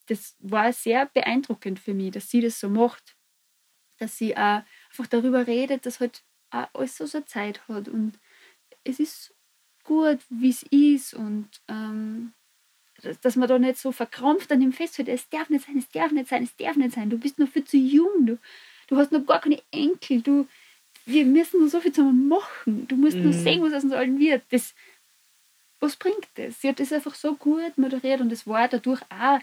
das 0.06 0.36
war 0.40 0.72
sehr 0.72 1.06
beeindruckend 1.06 1.78
für 1.78 1.94
mich, 1.94 2.12
dass 2.12 2.30
sie 2.30 2.40
das 2.40 2.58
so 2.58 2.68
macht. 2.68 3.16
Dass 3.98 4.18
sie 4.18 4.36
auch 4.36 4.62
einfach 4.94 5.08
darüber 5.08 5.46
redet, 5.46 5.86
dass 5.86 6.00
halt 6.00 6.22
auch 6.50 6.68
alles 6.72 6.96
so 6.96 7.06
seine 7.06 7.26
Zeit 7.26 7.66
hat 7.68 7.88
und 7.88 8.14
es 8.84 9.00
ist 9.00 9.34
gut, 9.82 10.20
wie 10.28 10.50
es 10.50 10.62
ist 10.64 11.14
und 11.14 11.48
ähm, 11.68 12.32
dass 13.22 13.36
man 13.36 13.48
da 13.48 13.58
nicht 13.58 13.78
so 13.78 13.92
verkrampft 13.92 14.52
an 14.52 14.60
dem 14.60 14.72
festhält, 14.72 15.08
es 15.08 15.28
darf 15.28 15.50
nicht 15.50 15.66
sein, 15.66 15.78
es 15.78 15.88
darf 15.88 16.12
nicht 16.12 16.28
sein, 16.28 16.44
es 16.44 16.56
darf 16.56 16.76
nicht 16.76 16.94
sein, 16.94 17.10
du 17.10 17.18
bist 17.18 17.38
noch 17.38 17.48
viel 17.48 17.64
zu 17.64 17.76
jung, 17.76 18.26
du, 18.26 18.38
du 18.86 18.96
hast 18.96 19.12
noch 19.12 19.26
gar 19.26 19.40
keine 19.40 19.60
Enkel, 19.72 20.22
du, 20.22 20.46
wir 21.06 21.26
müssen 21.26 21.62
noch 21.62 21.68
so 21.68 21.80
viel 21.80 21.92
zusammen 21.92 22.28
machen, 22.28 22.86
du 22.86 22.96
musst 22.96 23.16
mhm. 23.16 23.26
noch 23.26 23.32
sehen, 23.32 23.62
was 23.62 23.74
aus 23.74 23.84
uns 23.84 23.92
allen 23.92 24.18
wird. 24.18 24.42
Das, 24.50 24.74
was 25.80 25.96
bringt 25.96 26.28
das? 26.36 26.60
Sie 26.60 26.68
hat 26.68 26.80
das 26.80 26.92
einfach 26.92 27.14
so 27.14 27.34
gut 27.34 27.76
moderiert 27.76 28.20
und 28.20 28.32
es 28.32 28.46
war 28.46 28.68
dadurch 28.68 29.02
auch 29.10 29.40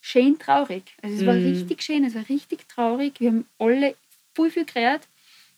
schön 0.00 0.38
traurig. 0.38 0.84
Also 1.02 1.16
es 1.16 1.22
mhm. 1.22 1.26
war 1.26 1.34
richtig 1.34 1.82
schön, 1.82 2.04
es 2.04 2.14
war 2.14 2.26
richtig 2.28 2.68
traurig. 2.68 3.20
Wir 3.20 3.30
haben 3.30 3.46
alle 3.58 3.96
voll 4.34 4.50
viel 4.50 4.64
geredet. 4.64 5.08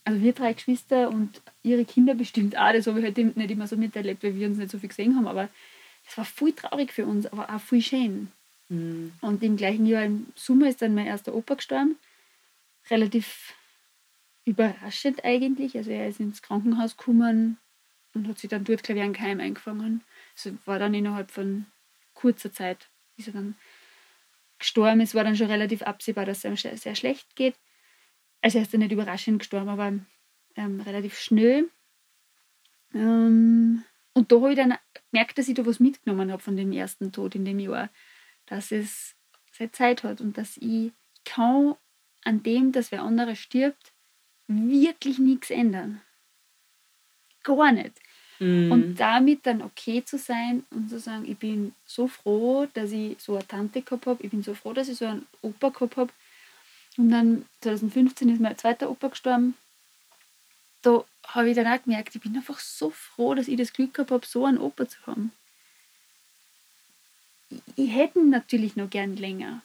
Also 0.05 0.21
wir 0.23 0.33
drei 0.33 0.53
Geschwister 0.53 1.09
und 1.09 1.43
ihre 1.63 1.85
Kinder 1.85 2.15
bestimmt 2.15 2.57
auch. 2.57 2.73
Das 2.73 2.87
habe 2.87 3.01
ich 3.01 3.05
halt 3.05 3.37
nicht 3.37 3.51
immer 3.51 3.67
so 3.67 3.77
miterlebt, 3.77 4.23
weil 4.23 4.37
wir 4.37 4.47
uns 4.47 4.59
nicht 4.59 4.71
so 4.71 4.79
viel 4.79 4.89
gesehen 4.89 5.17
haben. 5.17 5.27
Aber 5.27 5.49
es 6.09 6.17
war 6.17 6.25
voll 6.25 6.53
traurig 6.53 6.93
für 6.93 7.07
uns, 7.07 7.27
aber 7.27 7.53
auch 7.53 7.61
voll 7.61 7.81
schön. 7.81 8.31
Mhm. 8.69 9.13
Und 9.21 9.43
im 9.43 9.57
gleichen 9.57 9.87
Jahr 9.87 10.05
im 10.05 10.27
Sommer 10.37 10.69
ist 10.69 10.81
dann 10.83 10.95
mein 10.95 11.07
erster 11.07 11.35
Opa 11.35 11.55
gestorben. 11.55 11.97
Relativ 12.89 13.55
überraschend 14.45 15.25
eigentlich. 15.25 15.77
Also 15.77 15.91
er 15.91 16.09
ist 16.09 16.21
ins 16.21 16.41
Krankenhaus 16.41 16.97
gekommen 16.97 17.59
und 18.15 18.29
hat 18.29 18.39
sich 18.39 18.49
dann 18.49 18.65
dort, 18.65 18.89
ich, 18.89 19.01
einen 19.01 19.13
Keim 19.13 19.41
eingefangen. 19.41 20.03
Also 20.37 20.57
war 20.67 20.79
dann 20.79 20.95
innerhalb 20.95 21.31
von 21.31 21.67
kurzer 22.15 22.53
Zeit, 22.53 22.89
ist 23.17 23.27
er 23.27 23.35
dann 23.35 23.57
gestorben. 24.59 25.01
Es 25.01 25.15
war 25.15 25.25
dann 25.25 25.37
schon 25.37 25.51
relativ 25.51 25.83
absehbar, 25.83 26.25
dass 26.25 26.45
es 26.45 26.65
ihm 26.65 26.77
sehr 26.77 26.95
schlecht 26.95 27.35
geht. 27.35 27.55
Also 28.43 28.59
er 28.59 28.63
ist 28.63 28.73
dann 28.73 28.81
nicht 28.81 28.93
überraschend 28.93 29.41
gestorben, 29.41 29.69
aber 29.69 29.93
ähm, 30.57 30.81
relativ 30.81 31.19
schnell. 31.19 31.69
Ähm, 32.95 33.85
und 34.13 34.33
da 34.33 34.37
habe 34.37 34.51
ich 34.51 34.57
dann 34.57 34.75
gemerkt, 35.11 35.39
dass 35.39 35.49
ich 35.49 35.55
da 35.55 35.67
was 35.67 35.81
mitgenommen 35.81 36.33
habe 36.33 36.43
von 36.43 36.57
dem 36.57 36.73
ersten 36.73 37.13
Tod 37.13 37.35
in 37.35 37.45
dem 37.45 37.59
Jahr. 37.59 37.91
Dass 38.47 38.73
es 38.73 39.15
seine 39.53 39.73
Zeit 39.73 40.03
hat 40.05 40.21
und 40.21 40.39
dass 40.39 40.57
ich 40.59 40.93
kann 41.25 41.75
an 42.25 42.43
dem, 42.43 42.73
dass 42.73 42.93
wer 42.93 43.03
andere 43.03 43.37
stirbt, 43.37 43.93
wirklich 44.47 45.19
nichts 45.19 45.51
ändern. 45.51 46.01
Gar 47.43 47.73
nicht. 47.73 48.01
Mhm. 48.39 48.73
Und 48.73 48.97
damit 48.97 49.47
dann 49.47 49.63
okay 49.63 50.05
zu 50.05 50.19
sein 50.19 50.65
und 50.71 50.89
zu 50.89 50.99
sagen, 50.99 51.25
ich 51.27 51.39
bin 51.39 51.75
so 51.85 52.07
froh, 52.07 52.67
dass 52.75 52.93
ich 52.93 53.21
so 53.21 53.35
eine 53.35 53.47
Tante 53.47 53.83
gehabt 53.83 54.07
habe, 54.07 54.23
ich 54.23 54.31
bin 54.31 54.43
so 54.43 54.55
froh, 54.55 54.73
dass 54.73 54.89
ich 54.89 54.99
so 54.99 55.07
einen 55.07 55.27
Opa 55.43 55.71
gehabt 55.71 55.97
habe. 55.97 56.13
Und 56.97 57.11
dann 57.11 57.45
2015 57.61 58.29
ist 58.31 58.41
mein 58.41 58.57
zweiter 58.57 58.91
Opa 58.91 59.09
gestorben. 59.09 59.55
Da 60.83 61.05
habe 61.29 61.51
ich 61.51 61.57
dann 61.57 61.67
auch 61.67 61.83
gemerkt, 61.83 62.15
ich 62.15 62.23
bin 62.23 62.37
einfach 62.37 62.59
so 62.59 62.91
froh, 62.91 63.35
dass 63.35 63.49
ich 63.49 63.57
das 63.57 63.73
Glück 63.73 63.95
gehabt 63.95 64.11
habe, 64.11 64.27
so 64.27 64.45
einen 64.45 64.59
Opa 64.59 64.89
zu 64.89 64.99
haben. 65.07 65.33
Ich, 67.77 67.93
hätte 67.93 68.19
ihn 68.19 68.31
natürlich 68.31 68.77
noch 68.77 68.91
gern 68.91 69.17
länger. 69.17 69.63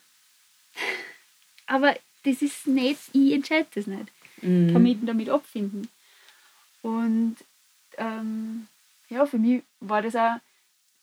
Aber 1.66 1.96
das 2.24 2.42
ist 2.42 2.66
nicht, 2.66 3.00
ich 3.12 3.32
entscheide 3.32 3.68
das 3.74 3.86
nicht. 3.86 4.06
Mhm. 4.42 4.66
Ich 4.66 4.72
kann 4.72 4.82
mich 4.82 4.98
damit 5.02 5.28
abfinden. 5.28 5.88
Und 6.82 7.36
ähm, 7.96 8.66
ja, 9.08 9.26
für 9.26 9.38
mich 9.38 9.62
war 9.80 10.02
das 10.02 10.16
auch, 10.16 10.36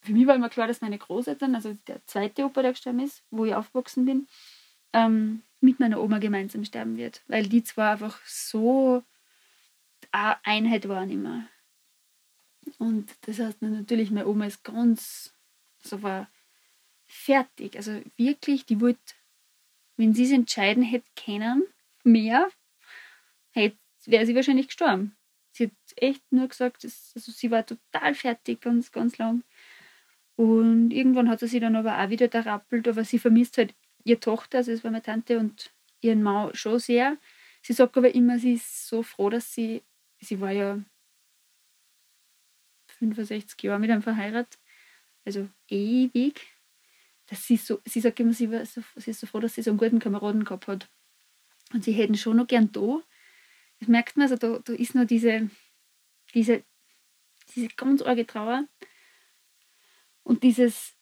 für 0.02 0.12
mich 0.12 0.28
war 0.28 0.36
immer 0.36 0.50
klar, 0.50 0.68
dass 0.68 0.82
meine 0.82 0.98
Großeltern, 0.98 1.56
also 1.56 1.76
der 1.88 2.06
zweite 2.06 2.46
Opa, 2.46 2.62
der 2.62 2.72
gestorben 2.72 3.00
ist, 3.00 3.22
wo 3.32 3.46
ich 3.46 3.56
aufgewachsen 3.56 4.06
bin, 4.06 4.28
ähm, 4.94 5.42
mit 5.62 5.80
meiner 5.80 6.02
Oma 6.02 6.19
gemeinsam 6.19 6.63
sterben 6.65 6.98
wird. 6.98 7.22
Weil 7.28 7.48
die 7.48 7.63
zwar 7.63 7.91
einfach 7.91 8.19
so 8.26 9.04
eine 10.12 10.38
Einheit 10.45 10.88
waren 10.88 11.10
immer. 11.10 11.48
Und 12.78 13.13
das 13.22 13.39
heißt 13.39 13.62
natürlich, 13.62 14.12
meine 14.12 14.28
Oma 14.28 14.45
ist 14.45 14.63
ganz, 14.63 15.34
so 15.80 16.02
war 16.02 16.30
fertig. 17.08 17.76
Also 17.76 18.02
wirklich, 18.17 18.65
die 18.65 18.80
wollte, 18.80 19.00
wenn 19.98 20.13
sie 20.13 20.26
es 20.26 20.32
entscheiden 20.32 20.84
hätte 20.84 21.08
können, 21.15 21.63
mehr, 22.04 22.50
wäre 24.10 24.26
sie 24.26 24.36
wahrscheinlich 24.36 24.67
gestorben. 24.67 25.15
Sie 25.52 25.65
hat 25.65 25.72
echt 25.95 26.32
nur 26.32 26.48
gesagt, 26.48 26.84
dass, 26.84 27.12
also 27.15 27.32
sie 27.32 27.52
war 27.52 27.65
total 27.65 28.15
fertig, 28.15 28.62
ganz, 28.62 28.91
ganz 28.91 29.17
lang. 29.17 29.43
Und 30.36 30.91
irgendwann 30.91 31.30
hat 31.30 31.39
sie 31.39 31.48
sich 31.48 31.60
dann 31.60 31.76
aber 31.76 32.02
auch 32.02 32.10
wieder 32.10 32.28
da 32.28 32.41
rappelt, 32.41 32.88
aber 32.88 33.04
sie 33.04 33.19
vermisst 33.19 33.58
halt 33.58 33.74
ihre 34.10 34.19
Tochter, 34.19 34.60
also 34.60 34.72
es 34.72 34.84
war 34.84 34.91
meine 34.91 35.04
Tante 35.04 35.38
und 35.39 35.72
ihren 36.02 36.24
Mann 36.24 36.54
schon 36.56 36.80
sehr. 36.80 37.17
Sie 37.62 37.74
sagt 37.74 37.98
aber 37.98 38.13
immer, 38.13 38.39
sie 38.39 38.54
ist 38.54 38.88
so 38.88 39.04
froh, 39.04 39.30
dass 39.30 39.54
sie, 39.54 39.84
sie 40.19 40.39
war 40.39 40.52
ja 40.52 40.80
65 43.00 43.62
Jahre 43.63 43.80
mit 43.80 43.91
einem 43.91 44.02
verheiratet, 44.02 44.60
also 45.26 45.48
ewig, 45.67 46.48
dass 47.28 47.45
sie 47.45 47.58
so, 47.58 47.80
sie 47.86 48.00
sagt 48.00 48.19
immer, 48.19 48.34
sie, 48.34 48.52
war 48.52 48.65
so, 48.65 48.82
sie 48.95 49.12
ist 49.12 49.19
so 49.19 49.28
froh, 49.28 49.39
dass 49.39 49.56
sie 49.56 49.62
so 49.62 49.72
einen 49.72 49.78
guten 49.78 50.00
Kameraden 50.00 50.43
gehabt 50.43 50.67
hat. 50.67 50.89
Und 51.74 51.84
sie 51.84 51.91
hätten 51.91 52.15
schon 52.15 52.38
noch 52.38 52.48
gern 52.48 52.72
da, 52.72 53.02
das 53.80 53.88
merkt 53.88 54.17
man, 54.17 54.24
also 54.24 54.36
da, 54.36 54.60
da 54.60 54.74
ist 54.74 54.95
noch 54.95 55.06
diese, 55.06 55.50
diese, 56.34 56.63
diese 57.56 57.67
ganz 57.69 58.02
arge 58.02 58.26
Trauer. 58.26 58.67
Und 60.24 60.43
dieses, 60.43 60.95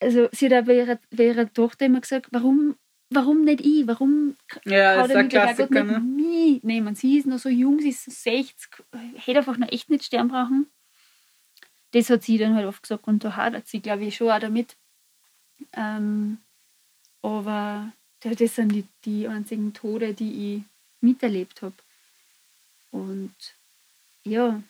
also 0.00 0.28
sie 0.32 0.46
hat 0.46 0.62
auch 0.62 0.66
bei 0.66 1.24
ihrer, 1.24 1.52
Tochter 1.52 1.86
immer 1.86 2.00
gesagt, 2.00 2.28
warum, 2.30 2.76
warum 3.10 3.44
nicht 3.44 3.60
ich? 3.60 3.86
Warum 3.86 4.36
ja, 4.64 4.96
kann 4.96 5.08
der 5.08 5.28
Klassiker, 5.28 5.84
nicht 5.84 5.92
ne? 5.92 6.00
mich 6.00 6.62
nehmen? 6.62 6.94
Sie 6.94 7.18
ist 7.18 7.26
noch 7.26 7.38
so 7.38 7.48
jung, 7.48 7.80
sie 7.80 7.90
ist 7.90 8.04
so 8.04 8.10
60, 8.10 8.70
hätte 9.16 9.38
einfach 9.38 9.58
noch 9.58 9.70
echt 9.72 9.90
nicht 9.90 10.04
sterben 10.04 10.28
brauchen. 10.28 10.66
Das 11.92 12.10
hat 12.10 12.22
sie 12.22 12.38
dann 12.38 12.54
halt 12.54 12.66
oft 12.66 12.82
gesagt 12.82 13.08
und 13.08 13.24
da 13.24 13.36
hadert 13.36 13.66
sie, 13.66 13.80
glaube 13.80 14.04
ich, 14.04 14.16
schon 14.16 14.30
auch 14.30 14.38
damit. 14.38 14.76
Ähm, 15.74 16.38
aber 17.22 17.92
das 18.20 18.54
sind 18.54 18.72
die, 18.72 18.84
die 19.04 19.26
einzigen 19.26 19.72
Tode, 19.72 20.14
die 20.14 20.56
ich 20.56 20.62
miterlebt 21.00 21.62
habe. 21.62 21.74
Und 22.90 23.34
ja, 24.24 24.62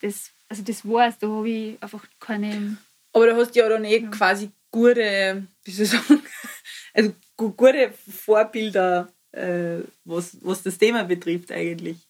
das, 0.00 0.30
also 0.48 0.62
das 0.62 0.86
war's, 0.86 1.18
da 1.18 1.28
habe 1.28 1.48
ich 1.48 1.82
einfach 1.82 2.06
keine. 2.18 2.76
Aber 3.12 3.26
du 3.26 3.36
hast 3.36 3.54
ja 3.56 3.68
dann 3.68 3.84
eh 3.84 4.02
quasi 4.02 4.50
gute, 4.70 5.46
wie 5.64 5.70
soll 5.70 5.84
ich 5.84 5.90
sagen, 5.90 6.22
also 6.94 7.14
gute 7.36 7.92
Vorbilder, 7.92 9.12
äh, 9.32 9.78
was, 10.04 10.36
was 10.42 10.62
das 10.62 10.78
Thema 10.78 11.04
betrifft 11.04 11.50
eigentlich. 11.50 12.08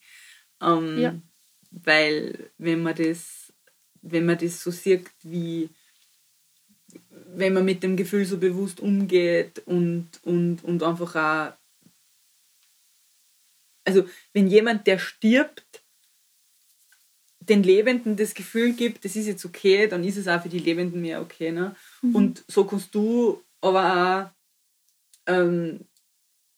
Ähm, 0.61 0.99
ja. 0.99 1.15
Weil 1.71 2.51
wenn 2.59 2.83
man 2.83 2.95
das, 2.95 3.53
wenn 4.03 4.27
man 4.27 4.39
das 4.39 4.63
so 4.63 4.71
sieht, 4.71 5.11
wie 5.23 5.71
wenn 7.33 7.53
man 7.53 7.65
mit 7.65 7.83
dem 7.83 7.97
Gefühl 7.97 8.25
so 8.25 8.39
bewusst 8.39 8.81
umgeht 8.81 9.63
und, 9.67 10.09
und, 10.25 10.65
und 10.65 10.83
einfach 10.83 11.15
auch 11.15 11.53
also 13.85 14.09
wenn 14.33 14.47
jemand, 14.47 14.87
der 14.87 14.99
stirbt, 14.99 15.80
den 17.51 17.63
Lebenden 17.65 18.17
das 18.17 18.35
Gefühl 18.35 18.73
gibt, 18.73 19.05
das 19.05 19.17
ist 19.17 19.27
jetzt 19.27 19.45
okay, 19.45 19.89
dann 19.89 20.05
ist 20.05 20.17
es 20.17 20.29
auch 20.29 20.41
für 20.41 20.49
die 20.49 20.61
Lebenden 20.61 21.03
mehr 21.03 21.21
okay. 21.21 21.51
Ne? 21.51 21.75
Mhm. 22.01 22.15
Und 22.15 22.45
so 22.47 22.65
kannst 22.65 22.95
du 22.95 23.43
aber 23.61 24.33
auch 25.27 25.33
ähm, 25.33 25.81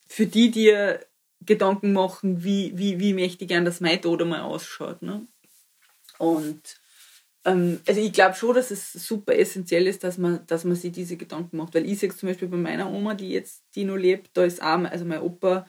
für 0.07 0.27
die 0.27 0.51
dir 0.51 1.05
Gedanken 1.45 1.93
machen, 1.95 2.45
wie, 2.45 2.77
wie, 2.77 3.01
wie 3.01 3.15
mächtig 3.15 3.53
an 3.55 3.65
das 3.65 3.81
mein 3.81 4.01
Tod 4.01 4.23
einmal 4.23 4.43
ausschaut. 4.43 5.01
Ne? 5.03 5.27
Und 6.19 6.61
ähm, 7.45 7.81
also 7.89 8.01
ich 8.01 8.13
glaube 8.13 8.37
schon, 8.37 8.55
dass 8.55 8.71
es 8.71 8.93
super 8.93 9.35
essentiell 9.35 9.87
ist, 9.87 10.05
dass 10.05 10.19
man, 10.19 10.47
dass 10.47 10.65
man 10.65 10.77
sich 10.77 10.93
diese 10.93 11.17
Gedanken 11.17 11.57
macht. 11.57 11.75
Weil 11.75 11.91
ich 11.91 11.99
sehe 11.99 12.15
zum 12.15 12.29
Beispiel 12.29 12.49
bei 12.49 12.59
meiner 12.59 12.91
Oma, 12.91 13.15
die 13.15 13.31
jetzt, 13.31 13.65
die 13.75 13.85
noch 13.85 13.97
lebt, 13.97 14.31
da 14.35 14.45
ist 14.45 14.63
auch, 14.63 14.85
also 14.85 15.05
mein 15.07 15.23
Opa 15.23 15.67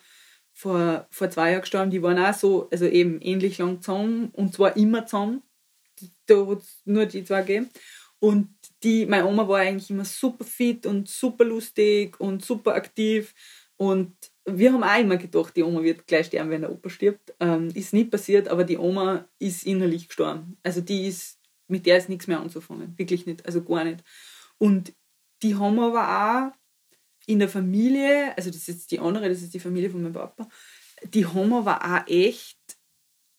vor, 0.53 1.07
vor 1.09 1.29
zwei 1.29 1.51
Jahren 1.51 1.61
gestorben, 1.61 1.91
die 1.91 2.01
waren 2.01 2.19
auch 2.19 2.33
so, 2.33 2.69
also 2.71 2.85
eben 2.85 3.19
ähnlich 3.21 3.57
lang 3.57 3.81
zusammen 3.81 4.29
und 4.33 4.53
zwar 4.53 4.77
immer 4.77 5.05
zusammen. 5.05 5.41
Da 6.27 6.45
hat 6.47 6.59
es 6.59 6.81
nur 6.85 7.05
die 7.05 7.23
zwei 7.23 7.41
gegeben. 7.41 7.69
Und 8.19 8.49
die, 8.83 9.05
meine 9.05 9.27
Oma 9.27 9.47
war 9.47 9.59
eigentlich 9.59 9.89
immer 9.89 10.05
super 10.05 10.45
fit 10.45 10.85
und 10.85 11.09
super 11.09 11.43
lustig 11.43 12.19
und 12.19 12.45
super 12.45 12.75
aktiv. 12.75 13.33
Und 13.75 14.15
wir 14.45 14.71
haben 14.71 14.83
auch 14.83 14.99
immer 14.99 15.17
gedacht, 15.17 15.55
die 15.55 15.63
Oma 15.63 15.83
wird 15.83 16.07
gleich 16.07 16.27
sterben, 16.27 16.49
wenn 16.49 16.61
der 16.61 16.71
Opa 16.71 16.89
stirbt. 16.89 17.33
Ähm, 17.39 17.69
ist 17.73 17.93
nicht 17.93 18.11
passiert, 18.11 18.47
aber 18.47 18.63
die 18.63 18.77
Oma 18.77 19.27
ist 19.39 19.65
innerlich 19.65 20.07
gestorben. 20.07 20.57
Also 20.63 20.81
die 20.81 21.07
ist, 21.07 21.39
mit 21.67 21.85
der 21.85 21.97
ist 21.97 22.09
nichts 22.09 22.27
mehr 22.27 22.39
anzufangen. 22.39 22.97
Wirklich 22.97 23.25
nicht, 23.25 23.45
also 23.45 23.63
gar 23.63 23.83
nicht. 23.83 24.03
Und 24.57 24.93
die 25.41 25.55
haben 25.55 25.79
aber 25.79 26.51
auch 26.53 26.62
in 27.25 27.39
der 27.39 27.49
Familie, 27.49 28.35
also 28.37 28.49
das 28.49 28.67
ist 28.67 28.91
die 28.91 28.99
andere, 28.99 29.29
das 29.29 29.41
ist 29.41 29.53
die 29.53 29.59
Familie 29.59 29.89
von 29.89 30.01
meinem 30.01 30.13
Papa, 30.13 30.47
die 31.03 31.25
haben 31.25 31.53
aber 31.53 31.83
auch 31.83 32.07
echt, 32.07 32.59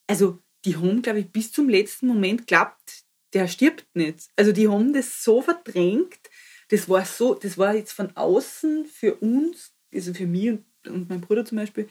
also 0.07 0.43
die 0.65 0.77
haben, 0.77 1.03
glaube 1.03 1.21
ich, 1.21 1.31
bis 1.31 1.53
zum 1.53 1.69
letzten 1.69 2.07
Moment 2.07 2.41
geglaubt, 2.41 3.05
der 3.35 3.49
stirbt 3.49 3.87
nicht. 3.95 4.29
Also 4.37 4.53
die 4.53 4.69
haben 4.69 4.93
das 4.93 5.23
so 5.23 5.43
verdrängt, 5.43 6.31
das 6.69 6.89
war 6.89 7.05
so, 7.05 7.35
das 7.35 7.59
war 7.59 7.75
jetzt 7.75 7.93
von 7.93 8.17
außen 8.17 8.87
für 8.87 9.17
uns, 9.17 9.75
also 9.93 10.15
für 10.15 10.27
mich 10.27 10.51
und, 10.51 10.65
und 10.87 11.09
mein 11.09 11.21
Bruder 11.21 11.45
zum 11.45 11.59
Beispiel, 11.59 11.89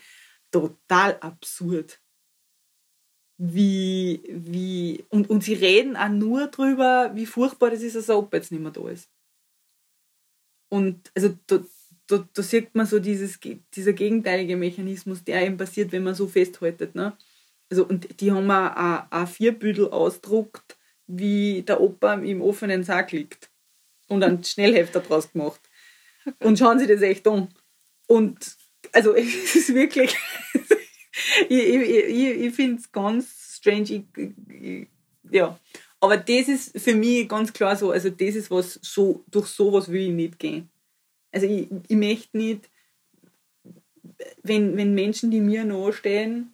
total 0.52 1.18
absurd. 1.20 2.00
Wie, 3.38 4.24
wie, 4.30 5.04
und, 5.10 5.30
und 5.30 5.44
sie 5.44 5.56
reden 5.56 5.98
auch 5.98 6.10
nur 6.10 6.48
darüber, 6.48 7.12
wie 7.16 7.26
furchtbar 7.26 7.72
das 7.72 7.82
ist, 7.82 7.96
dass 7.96 8.06
der 8.06 8.18
Opa 8.18 8.38
jetzt 8.38 8.52
nicht 8.52 8.62
mehr 8.62 8.72
da 8.72 8.88
ist. 8.90 9.10
Und 10.70 11.12
also 11.16 11.30
da, 12.08 12.28
da, 12.34 12.44
sieht 12.44 12.76
man 12.76 12.86
so 12.86 13.00
dieses, 13.00 13.39
dieser 13.74 13.94
gegenteilige 13.94 14.58
Mechanismus, 14.58 15.24
der 15.24 15.46
eben 15.46 15.58
passiert, 15.58 15.92
wenn 15.92 16.04
man 16.04 16.16
so 16.16 16.28
festhaltet. 16.28 16.96
Ne? 16.96 17.18
Also, 17.70 17.86
und 17.86 18.20
die 18.20 18.32
haben 18.32 18.49
auch 18.51 18.76
ein 18.76 19.28
A4-Büdel 19.28 19.89
ausdruckt, 19.89 20.78
wie 21.08 21.64
der 21.64 21.82
Opa 21.82 22.16
im 22.16 22.41
offenen 22.41 22.84
Sack 22.84 23.12
liegt. 23.12 23.49
Und 24.10 24.24
einen 24.24 24.43
Schnellhefter 24.43 24.99
draus 24.99 25.32
gemacht. 25.32 25.62
Und 26.39 26.60
schauen 26.60 26.80
Sie 26.80 26.88
das 26.88 27.01
echt 27.01 27.28
an. 27.28 27.49
Und 28.08 28.58
also 28.91 29.14
es 29.16 29.56
ist 29.56 29.74
wirklich, 29.74 30.16
ich, 31.49 31.64
ich, 31.64 31.89
ich, 31.89 32.28
ich 32.41 32.54
finde 32.54 32.82
es 32.82 32.91
ganz 32.91 33.58
strange. 33.58 33.84
Ich, 33.84 34.04
ich, 34.49 34.88
ja. 35.32 35.58
Aber 35.99 36.18
das 36.18 36.49
ist 36.49 36.80
für 36.80 36.95
mich 36.95 37.30
ganz 37.30 37.54
klar 37.54 37.78
so, 37.78 37.91
also 37.91 38.10
das 38.10 38.36
ist 38.36 38.51
was, 38.51 38.78
so, 38.82 39.24
durch 39.32 39.47
sowas 39.47 39.89
will 39.89 40.01
ich 40.01 40.12
nicht 40.12 40.38
gehen. 40.38 40.70
Also 41.34 41.48
ich, 41.48 41.68
ich 41.88 41.98
möchte 41.98 42.38
nicht, 42.38 42.70
wenn, 44.44 44.78
wenn 44.78 44.94
Menschen, 44.94 45.32
die 45.32 45.42
mir 45.42 45.66
nahestehen, 45.66 46.54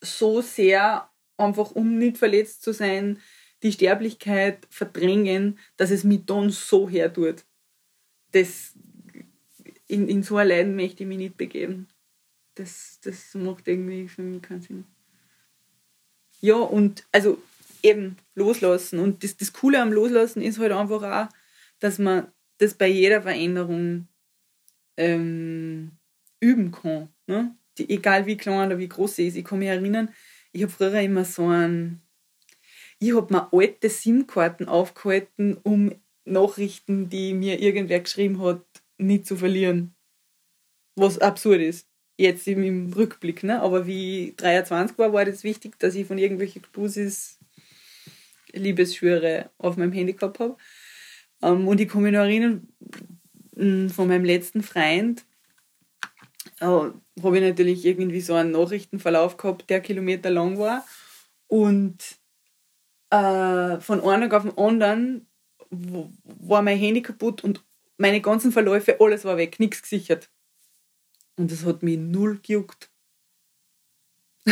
so 0.00 0.40
sehr 0.40 1.08
einfach, 1.36 1.72
um 1.72 1.98
nicht 1.98 2.18
verletzt 2.18 2.62
zu 2.62 2.72
sein, 2.72 3.20
die 3.62 3.72
Sterblichkeit 3.72 4.66
verdrängen, 4.70 5.58
dass 5.76 5.90
es 5.90 6.04
mich 6.04 6.24
dann 6.26 6.50
so 6.50 6.88
hertut. 6.88 7.44
Das, 8.32 8.74
in, 9.86 10.08
in 10.08 10.22
so 10.22 10.36
ein 10.36 10.48
Leiden 10.48 10.76
möchte 10.76 11.02
ich 11.02 11.08
mich 11.08 11.18
nicht 11.18 11.36
begeben. 11.36 11.88
Das, 12.56 12.98
das 13.02 13.34
macht 13.34 13.68
irgendwie 13.68 14.08
für 14.08 14.22
mich 14.22 14.42
keinen 14.42 14.62
Sinn. 14.62 14.84
Ja, 16.40 16.56
und 16.56 17.06
also 17.12 17.42
eben 17.82 18.16
loslassen. 18.34 18.98
Und 18.98 19.22
das, 19.22 19.36
das 19.36 19.52
Coole 19.52 19.80
am 19.80 19.92
Loslassen 19.92 20.42
ist 20.42 20.58
halt 20.58 20.72
einfach 20.72 21.02
auch, 21.02 21.32
dass 21.78 21.98
man 21.98 22.28
das 22.58 22.74
bei 22.74 22.88
jeder 22.88 23.22
Veränderung 23.22 24.08
ähm, 24.96 25.92
üben 26.40 26.70
kann. 26.72 27.08
Ne? 27.26 27.56
Die, 27.78 27.90
egal 27.90 28.26
wie 28.26 28.36
klein 28.36 28.68
oder 28.68 28.78
wie 28.78 28.88
groß 28.88 29.16
sie 29.16 29.28
ist. 29.28 29.36
Ich 29.36 29.44
kann 29.44 29.58
mich 29.58 29.68
erinnern, 29.68 30.10
ich 30.52 30.62
habe 30.62 30.72
früher 30.72 31.00
immer 31.00 31.24
so 31.24 31.48
ein, 31.48 32.00
ich 32.98 33.14
habe 33.14 33.32
mir 33.32 33.52
alte 33.52 33.90
SIM-Karten 33.90 34.68
aufgehalten, 34.68 35.58
um 35.62 35.92
Nachrichten, 36.24 37.08
die 37.08 37.34
mir 37.34 37.60
irgendwer 37.60 38.00
geschrieben 38.00 38.40
hat, 38.40 38.64
nicht 38.98 39.26
zu 39.26 39.36
verlieren. 39.36 39.94
Was 40.96 41.18
absurd 41.18 41.60
ist. 41.60 41.88
Jetzt 42.16 42.46
im, 42.46 42.92
Rückblick, 42.92 43.42
ne? 43.42 43.60
Aber 43.60 43.88
wie 43.88 44.28
ich 44.28 44.36
23 44.36 44.96
war, 44.96 45.12
war 45.12 45.24
das 45.24 45.42
wichtig, 45.42 45.78
dass 45.80 45.96
ich 45.96 46.06
von 46.06 46.18
irgendwelchen 46.18 46.62
Knusis 46.62 47.40
Liebesschwüre 48.52 49.50
auf 49.58 49.76
meinem 49.76 49.92
Handy 49.92 50.12
gehabt 50.12 50.38
habe. 50.38 50.56
Ähm, 51.44 51.68
und 51.68 51.80
ich 51.80 51.88
kann 51.88 52.02
mich 52.02 52.12
noch 52.12 52.20
erinnern, 52.20 52.66
mm, 53.56 53.88
von 53.88 54.08
meinem 54.08 54.24
letzten 54.24 54.62
Freund, 54.62 55.24
äh, 56.60 56.64
habe 56.66 57.36
ich 57.36 57.42
natürlich 57.42 57.84
irgendwie 57.84 58.20
so 58.20 58.34
einen 58.34 58.52
Nachrichtenverlauf 58.52 59.36
gehabt, 59.36 59.68
der 59.68 59.80
Kilometer 59.80 60.30
lang 60.30 60.58
war. 60.58 60.84
Und 61.46 61.98
äh, 63.10 63.78
von 63.80 64.00
einem 64.02 64.32
auf 64.32 64.42
den 64.42 64.56
anderen 64.58 65.26
war 65.62 66.62
mein 66.62 66.78
Handy 66.78 67.02
kaputt 67.02 67.44
und 67.44 67.62
meine 67.98 68.20
ganzen 68.20 68.50
Verläufe, 68.50 69.00
alles 69.00 69.24
war 69.24 69.36
weg, 69.36 69.60
nichts 69.60 69.82
gesichert. 69.82 70.30
Und 71.36 71.52
das 71.52 71.64
hat 71.64 71.82
mich 71.82 71.98
null 71.98 72.40
gejuckt. 72.42 72.90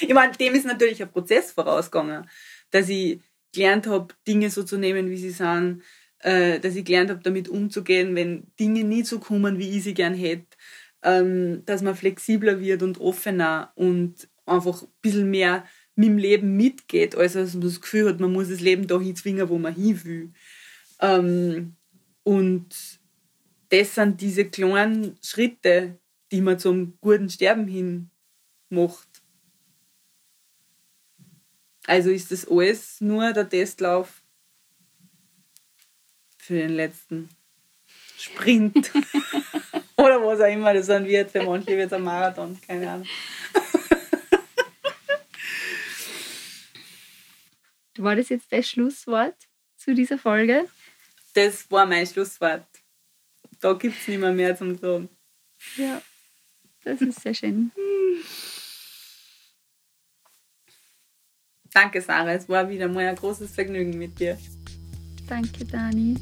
ich 0.00 0.14
meine, 0.14 0.32
dem 0.32 0.54
ist 0.54 0.66
natürlich 0.66 1.02
ein 1.02 1.10
Prozess 1.10 1.52
vorausgegangen, 1.52 2.28
dass 2.70 2.88
ich 2.88 3.20
gelernt 3.52 3.86
habe, 3.86 4.14
Dinge 4.26 4.50
so 4.50 4.62
zu 4.62 4.78
nehmen, 4.78 5.10
wie 5.10 5.16
sie 5.16 5.30
sind, 5.30 5.82
äh, 6.20 6.60
dass 6.60 6.76
ich 6.76 6.84
gelernt 6.84 7.10
habe, 7.10 7.20
damit 7.22 7.48
umzugehen, 7.48 8.14
wenn 8.14 8.46
Dinge 8.58 8.84
nie 8.84 9.02
so 9.02 9.18
kommen, 9.18 9.58
wie 9.58 9.76
ich 9.76 9.84
sie 9.84 9.94
gern 9.94 10.14
hätte, 10.14 10.46
ähm, 11.02 11.62
dass 11.66 11.82
man 11.82 11.96
flexibler 11.96 12.60
wird 12.60 12.82
und 12.82 13.00
offener 13.00 13.72
und 13.74 14.28
einfach 14.46 14.82
ein 14.82 14.88
bisschen 15.02 15.30
mehr 15.30 15.64
mit 15.96 16.08
dem 16.08 16.18
Leben 16.18 16.56
mitgeht, 16.56 17.14
als 17.14 17.34
dass 17.34 17.54
man 17.54 17.62
das 17.62 17.80
Gefühl 17.80 18.08
hat, 18.08 18.20
man 18.20 18.32
muss 18.32 18.48
das 18.48 18.60
Leben 18.60 18.86
dahin 18.86 19.16
zwingen, 19.16 19.48
wo 19.48 19.58
man 19.58 19.74
hin 19.74 20.04
will. 20.04 20.32
Ähm, 21.00 21.76
und 22.22 23.00
das 23.70 23.94
sind 23.94 24.20
diese 24.20 24.44
kleinen 24.46 25.16
Schritte, 25.22 25.98
die 26.32 26.40
man 26.40 26.58
zum 26.58 26.98
guten 27.00 27.28
Sterben 27.28 27.66
hin 27.66 28.10
macht. 28.68 29.09
Also 31.86 32.10
ist 32.10 32.30
das 32.30 32.46
alles 32.48 33.00
nur 33.00 33.32
der 33.32 33.48
Testlauf 33.48 34.22
für 36.38 36.54
den 36.54 36.70
letzten 36.70 37.28
Sprint. 38.18 38.90
Oder 39.96 40.24
was 40.24 40.40
auch 40.40 40.52
immer 40.52 40.74
das 40.74 40.86
dann 40.86 41.06
wird. 41.06 41.30
Für 41.30 41.42
manche 41.42 41.76
wird 41.76 41.86
es 41.88 41.92
ein 41.92 42.02
Marathon, 42.02 42.58
keine 42.66 42.90
Ahnung. 42.90 43.06
War 47.98 48.16
das 48.16 48.30
jetzt 48.30 48.50
das 48.50 48.68
Schlusswort 48.68 49.36
zu 49.76 49.94
dieser 49.94 50.18
Folge? 50.18 50.66
Das 51.34 51.70
war 51.70 51.86
mein 51.86 52.06
Schlusswort. 52.06 52.66
Da 53.60 53.74
gibt 53.74 53.96
es 54.00 54.08
nicht 54.08 54.18
mehr, 54.18 54.32
mehr 54.32 54.56
zum 54.56 54.76
Sagen. 54.78 55.08
Ja, 55.76 56.00
das 56.84 57.00
ist 57.00 57.20
sehr 57.20 57.34
schön. 57.34 57.70
Danke, 61.72 62.00
Sarah. 62.00 62.32
Es 62.32 62.48
war 62.48 62.68
wieder 62.68 62.88
mal 62.88 63.06
ein 63.06 63.16
großes 63.16 63.50
Vergnügen 63.52 63.96
mit 63.98 64.18
dir. 64.18 64.36
Danke, 65.28 65.64
Dani. 65.64 66.16